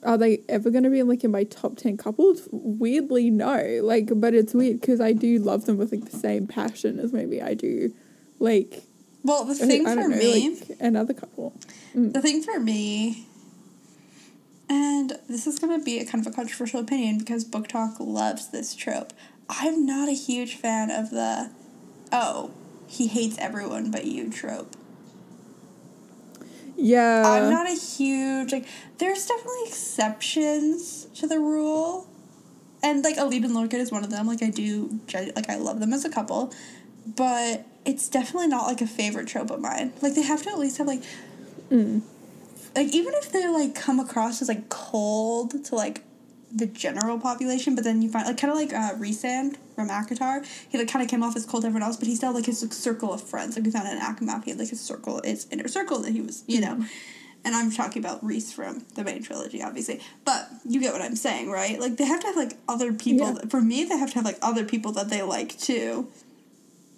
[0.04, 2.48] are they ever going to be like in my top ten couples?
[2.52, 3.80] Weirdly, no.
[3.84, 7.14] Like, but it's weird because I do love them with like the same passion as
[7.14, 7.94] maybe I do,
[8.40, 8.84] like
[9.24, 10.58] well, the thing for know, me.
[10.70, 11.54] like another couple.
[11.96, 12.14] Mm.
[12.14, 13.28] The thing for me,
[14.70, 18.50] and this is going to be a kind of a controversial opinion because BookTok loves
[18.50, 19.14] this trope.
[19.50, 21.50] I'm not a huge fan of the,
[22.12, 22.52] oh,
[22.88, 24.76] he hates everyone but you trope.
[26.80, 28.66] Yeah, I'm not a huge, like,
[28.98, 32.08] there's definitely exceptions to the rule.
[32.82, 34.26] And, like, Elide and Lorcan is one of them.
[34.28, 36.54] Like, I do, like, I love them as a couple.
[37.06, 39.92] But it's definitely not, like, a favorite trope of mine.
[40.02, 41.04] Like, they have to at least have, like,
[41.72, 42.02] Mm.
[42.76, 46.02] like even if they like come across as like cold to like
[46.52, 50.46] the general population, but then you find like kind of like uh, Rhysand from ACOTAR,
[50.70, 52.36] he like kind of came off as cold to everyone else, but he still had
[52.36, 53.56] like his like, circle of friends.
[53.56, 56.22] Like we found in ACOMAF, he had like his circle, his inner circle that he
[56.22, 56.84] was, you know.
[57.46, 60.02] And I'm talking about Rhys from the main trilogy, obviously.
[60.26, 61.80] But you get what I'm saying, right?
[61.80, 63.28] Like they have to have like other people.
[63.28, 63.34] Yeah.
[63.34, 66.08] That, for me, they have to have like other people that they like too.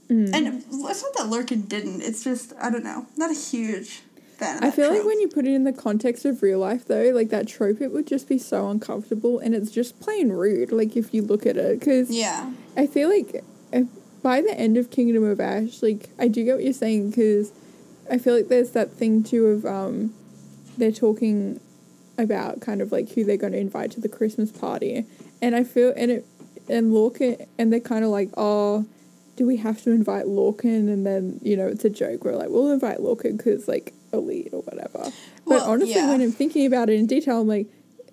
[0.10, 0.34] Mm.
[0.34, 2.02] And it's not that Lorcan didn't.
[2.02, 3.06] It's just I don't know.
[3.18, 4.02] Not a huge
[4.42, 4.64] fan.
[4.64, 7.30] I feel like when you put it in the context of real life, though, like
[7.30, 10.72] that trope, it would just be so uncomfortable, and it's just plain rude.
[10.72, 12.52] Like if you look at it, because Yeah.
[12.76, 13.44] I feel like
[14.24, 17.52] by the end of Kingdom of Ash, like I do get what you're saying, because
[18.10, 20.14] I feel like there's that thing too of um,
[20.78, 21.60] they're talking
[22.18, 25.06] about kind of like who they're going to invite to the Christmas party,
[25.42, 26.26] and I feel and it
[26.70, 28.86] and Lorcan and they're kind of like oh.
[29.42, 30.88] Do we have to invite Lorcan?
[30.88, 32.24] And then, you know, it's a joke.
[32.24, 35.00] We're like, we'll invite Lorcan because, like, Elide or whatever.
[35.02, 35.14] But
[35.46, 36.12] Well, honestly, yeah.
[36.12, 37.66] when I'm thinking about it in detail, I'm like,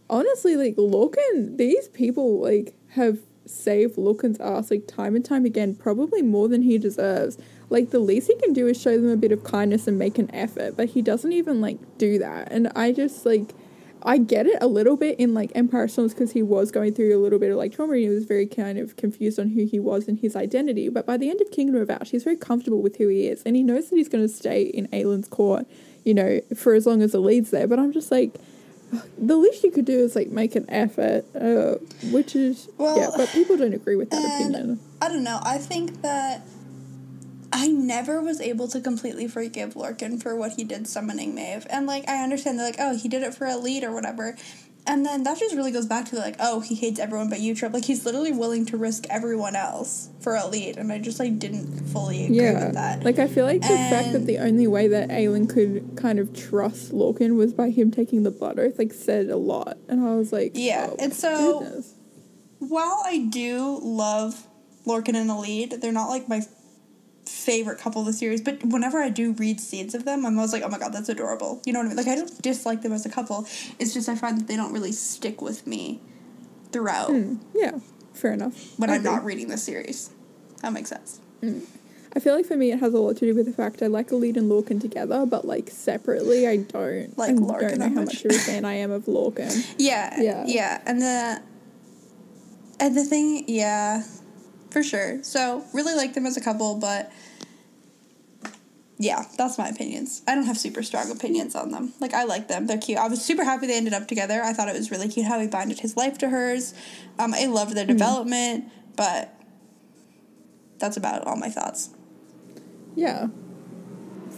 [0.08, 5.74] honestly, like Lorcan, these people like have saved Lorcan's ass like time and time again,
[5.74, 7.36] probably more than he deserves.
[7.68, 10.18] Like the least he can do is show them a bit of kindness and make
[10.18, 12.50] an effort, but he doesn't even like do that.
[12.50, 13.54] And I just like
[14.02, 17.16] I get it a little bit in like Empire Storms because he was going through
[17.16, 19.66] a little bit of like trauma and he was very kind of confused on who
[19.66, 20.88] he was and his identity.
[20.88, 23.42] But by the end of Kingdom of Ash, he's very comfortable with who he is
[23.44, 25.66] and he knows that he's going to stay in Aelin's court,
[26.04, 27.66] you know, for as long as the lead's there.
[27.66, 28.34] But I'm just like,
[29.18, 31.76] the least you could do is like make an effort, uh,
[32.10, 33.10] which is Well, yeah.
[33.16, 34.80] But people don't agree with that opinion.
[35.02, 35.40] I don't know.
[35.42, 36.42] I think that
[37.60, 41.66] I never was able to completely forgive Lorcan for what he did summoning Maeve.
[41.68, 44.36] And like I understand they're like, oh, he did it for a lead or whatever.
[44.86, 47.54] And then that just really goes back to like, oh, he hates everyone but you
[47.54, 47.72] trip.
[47.74, 50.78] Like he's literally willing to risk everyone else for a lead.
[50.78, 53.04] And I just like didn't fully agree Yeah, with that.
[53.04, 56.32] like I feel like the fact that the only way that Aelin could kind of
[56.34, 60.14] trust Lorcan was by him taking the blood oath, like said a lot, and I
[60.14, 61.94] was like, Yeah, oh, and so- goodness.
[62.60, 64.46] While I do love
[64.86, 66.40] Lorcan and the lead, they're not like my
[67.44, 70.52] favorite couple of the series, but whenever I do read scenes of them, I'm always
[70.52, 71.62] like, oh my god, that's adorable.
[71.64, 71.96] You know what I mean?
[71.96, 73.46] Like, I don't dislike them as a couple.
[73.78, 76.00] It's just I find that they don't really stick with me
[76.72, 77.78] throughout Hmm, yeah,
[78.12, 78.78] fair enough.
[78.78, 80.10] when I I'm not reading the series.
[80.62, 81.20] That makes sense.
[82.14, 83.86] I feel like for me it has a lot to do with the fact I
[83.86, 87.16] like Elide and Lorcan together, but like separately I don't.
[87.16, 88.06] Like I Lorcan don't know how much.
[88.06, 89.54] much of a fan I am of Lorcan.
[89.78, 90.44] Yeah, Yeah.
[90.46, 91.40] yeah, and the
[92.80, 94.02] and the thing, yeah,
[94.70, 95.22] for sure.
[95.22, 97.10] So really like them as a couple, but
[98.98, 100.22] yeah, that's my opinions.
[100.26, 101.92] I don't have super strong opinions on them.
[102.00, 102.98] Like I like them; they're cute.
[102.98, 104.42] I was super happy they ended up together.
[104.42, 106.74] I thought it was really cute how he binded his life to hers.
[107.18, 108.64] Um, I loved their development,
[108.96, 109.32] but
[110.78, 111.90] that's about all my thoughts.
[112.96, 113.28] Yeah.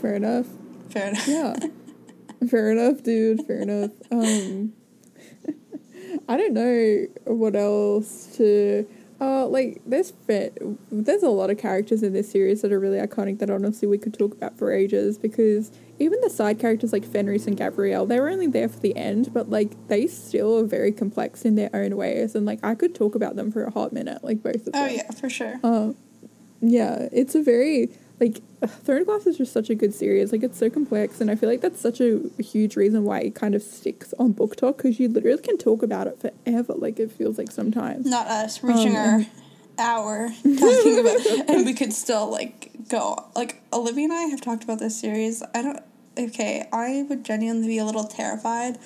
[0.01, 0.47] Fair enough.
[0.91, 1.27] Fair enough.
[1.27, 1.55] Yeah.
[2.49, 3.47] Fair enough, dude.
[3.47, 3.91] Fair enough.
[4.11, 4.73] Um
[6.29, 8.87] I don't know what else to
[9.21, 10.51] uh like there's fa-
[10.91, 13.99] there's a lot of characters in this series that are really iconic that honestly we
[13.99, 18.19] could talk about for ages because even the side characters like Fenrys and Gavriel, they
[18.19, 21.69] were only there for the end, but like they still are very complex in their
[21.75, 24.67] own ways and like I could talk about them for a hot minute, like both
[24.67, 24.75] of them.
[24.77, 25.61] Oh yeah, for sure.
[25.63, 25.93] Uh,
[26.63, 30.33] yeah, it's a very like Third Glass is just such a good series.
[30.33, 33.35] Like it's so complex, and I feel like that's such a huge reason why it
[33.35, 36.75] kind of sticks on BookTok because you literally can talk about it forever.
[36.77, 38.07] Like it feels like sometimes.
[38.07, 39.27] Not us reaching Um, our
[39.79, 43.31] hour talking about, and we could still like go.
[43.35, 45.43] Like Olivia and I have talked about this series.
[45.55, 45.81] I don't.
[46.19, 48.79] Okay, I would genuinely be a little terrified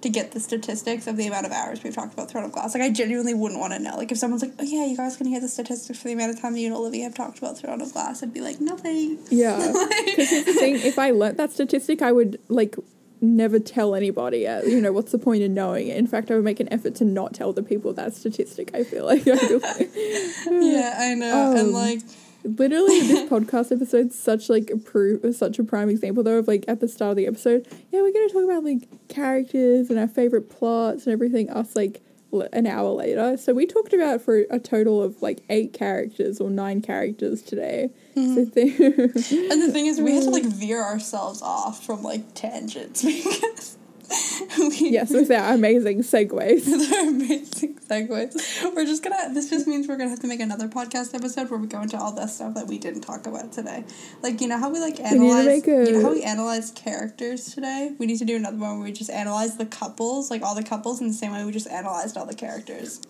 [0.00, 2.74] to get the statistics of the amount of hours we've talked about Throne of Glass.
[2.74, 3.96] Like I genuinely wouldn't want to know.
[3.96, 6.34] Like if someone's like, "Oh yeah, you guys can hear the statistics for the amount
[6.34, 8.76] of time you and Olivia have talked about Throne of Glass," I'd be like, "No
[8.76, 9.56] thanks." Yeah,
[10.04, 12.76] because here's the thing: if I learnt that statistic, I would like
[13.20, 14.46] never tell anybody.
[14.46, 15.96] Uh, you know, what's the point in knowing it?
[15.96, 18.70] In fact, I would make an effort to not tell the people that statistic.
[18.74, 19.22] I feel like.
[19.26, 22.00] I feel like yeah, I know, and Um, like.
[22.44, 26.64] Literally this podcast episode's such like a proof such a prime example though of like
[26.68, 30.08] at the start of the episode yeah we're gonna talk about like characters and our
[30.08, 32.00] favorite plots and everything us like
[32.32, 33.36] l- an hour later.
[33.36, 37.90] So we talked about for a total of like eight characters or nine characters today.
[38.16, 38.34] Mm-hmm.
[38.34, 38.78] So th-
[39.52, 40.52] And the thing is, we had to like mm.
[40.52, 43.77] veer ourselves off from like tangents because
[44.80, 48.74] yes with our amazing segues they're amazing segues.
[48.74, 49.32] We're just gonna.
[49.34, 51.98] This just means we're gonna have to make another podcast episode where we go into
[51.98, 53.84] all that stuff that we didn't talk about today.
[54.22, 55.46] Like you know how we like analyze.
[55.46, 57.92] a- You know how we analyze characters today.
[57.98, 60.62] We need to do another one where we just analyze the couples, like all the
[60.62, 63.00] couples, in the same way we just analyzed all the characters.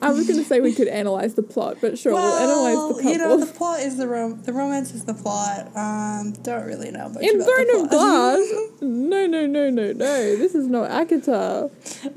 [0.00, 3.10] I was gonna say we could analyze the plot but sure we'll analyze the couple
[3.12, 5.70] you know, the plot is the rom- the romance is the plot.
[5.76, 7.90] Um, don't really know much in Throne of.
[7.90, 8.38] Glass?
[8.80, 10.36] No, no, no, no, no.
[10.36, 11.70] This is not ACOTAR.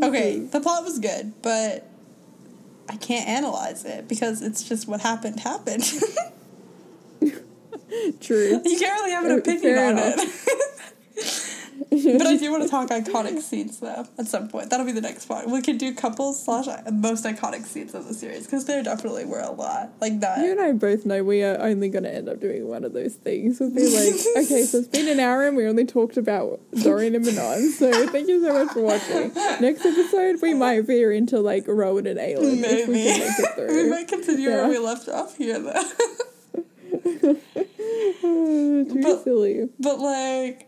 [0.04, 1.88] Okay, the plot was good, but
[2.90, 5.84] I can't analyze it because it's just what happened happened.
[8.20, 8.62] True.
[8.66, 10.16] you can't really have an Uh, opinion fair on enough.
[11.18, 11.46] it.
[11.92, 14.70] but I do want to talk iconic scenes though at some point.
[14.70, 15.50] That'll be the next one.
[15.52, 19.26] We could do couples slash uh, most iconic scenes of the series because there definitely
[19.26, 20.40] were a lot like that.
[20.40, 22.94] You and I both know we are only going to end up doing one of
[22.94, 23.60] those things.
[23.60, 24.14] We'll be like,
[24.46, 27.72] okay, so it's been an hour and we only talked about Dorian and Manon.
[27.72, 29.34] So thank you so much for watching.
[29.62, 33.40] Next episode, we might veer into like Rowan and Aelin if we Maybe can make
[33.40, 34.56] it we might continue Yeah.
[34.58, 35.84] where we left off here though.
[38.22, 39.70] Too But- silly.
[39.80, 40.68] But like,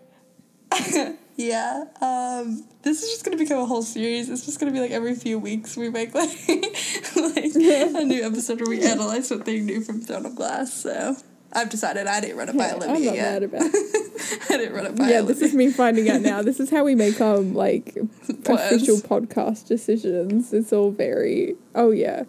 [1.35, 4.29] yeah, um, this is just gonna become a whole series.
[4.29, 8.59] It's just gonna be like every few weeks we make like like a new episode
[8.61, 10.73] where we analyze something new from Throne of Glass.
[10.73, 11.15] So
[11.53, 13.15] I've decided I didn't run it by Yeah, I'm not yet.
[13.15, 15.33] mad about I didn't run it by Yeah, Olivia.
[15.33, 16.41] this is me finding out now.
[16.41, 17.97] This is how we make um like
[18.45, 20.53] official podcast decisions.
[20.53, 22.23] It's all very oh yeah.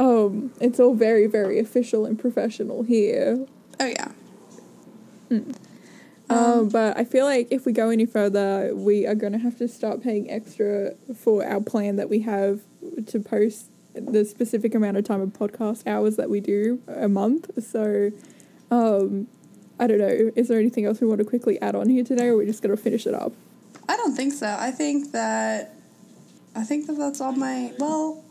[0.00, 3.46] Um it's all very, very official and professional here.
[3.78, 4.10] Oh yeah.
[6.30, 9.58] Um, but I feel like if we go any further, we are going to have
[9.58, 12.60] to start paying extra for our plan that we have
[13.06, 17.50] to post the specific amount of time of podcast hours that we do a month.
[17.62, 18.10] So,
[18.70, 19.28] um,
[19.78, 20.30] I don't know.
[20.34, 22.46] Is there anything else we want to quickly add on here today, or are we
[22.46, 23.32] just going to finish it up?
[23.88, 24.56] I don't think so.
[24.58, 25.74] I think that
[26.56, 28.23] I think that that's all my well.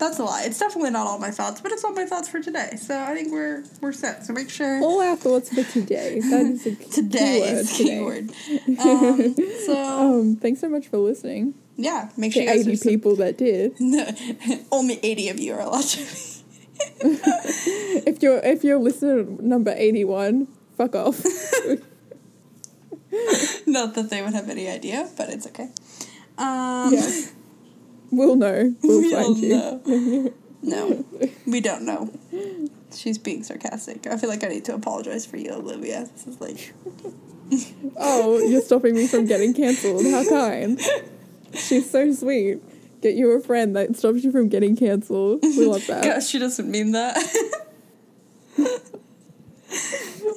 [0.00, 0.42] That's a lie.
[0.46, 2.70] It's definitely not all my thoughts, but it's all my thoughts for today.
[2.80, 4.24] So I think we're we're set.
[4.26, 6.20] So make sure All our thoughts for today.
[6.20, 7.90] That is a today keyword is today.
[7.98, 8.30] keyword.
[8.80, 9.36] Um,
[9.66, 11.54] so Um, thanks so much for listening.
[11.76, 13.74] yeah, make sure The you guys eighty people that did.
[14.72, 16.00] Only eighty of you are allowed to.
[17.02, 20.48] If you're if you're listener number eighty one,
[20.78, 21.22] fuck off.
[23.66, 25.68] Not that they would have any idea, but it's okay.
[26.38, 27.10] Um, Yeah.
[28.10, 28.74] We'll know.
[28.82, 29.48] We'll we'll find you.
[29.50, 30.32] know.
[30.62, 31.04] No,
[31.46, 32.12] we don't know.
[32.94, 34.06] She's being sarcastic.
[34.06, 36.08] I feel like I need to apologize for you, Olivia.
[36.12, 36.74] This is like
[37.96, 40.04] Oh, you're stopping me from getting cancelled.
[40.06, 40.80] How kind.
[41.54, 42.58] She's so sweet.
[43.00, 45.40] Get you a friend that stops you from getting cancelled.
[45.42, 46.04] We love that.
[46.04, 47.16] Gosh, she doesn't mean that.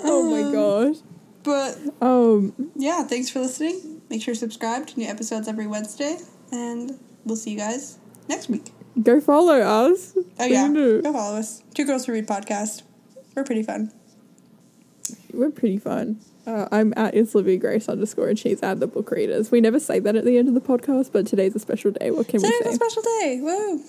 [0.05, 0.97] Oh my gosh.
[1.43, 4.01] But Um, yeah, thanks for listening.
[4.09, 6.17] Make sure to subscribe to new episodes every Wednesday,
[6.51, 7.97] and we'll see you guys
[8.27, 8.71] next week.
[9.01, 10.15] go follow us.
[10.39, 11.63] Oh yeah, go follow us.
[11.73, 12.83] Two Girls Who Read podcast.
[13.35, 13.91] We're pretty fun.
[15.33, 16.19] We're pretty fun.
[16.45, 19.49] Uh, I'm at Isla V Grace underscore and she's at the book readers.
[19.49, 22.11] We never say that at the end of the podcast, but today's a special day.
[22.11, 23.39] What can Today's we a special day.
[23.41, 23.81] Woo!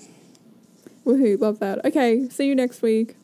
[1.05, 1.85] Woohoo, love that.
[1.85, 3.15] Okay, see you next week.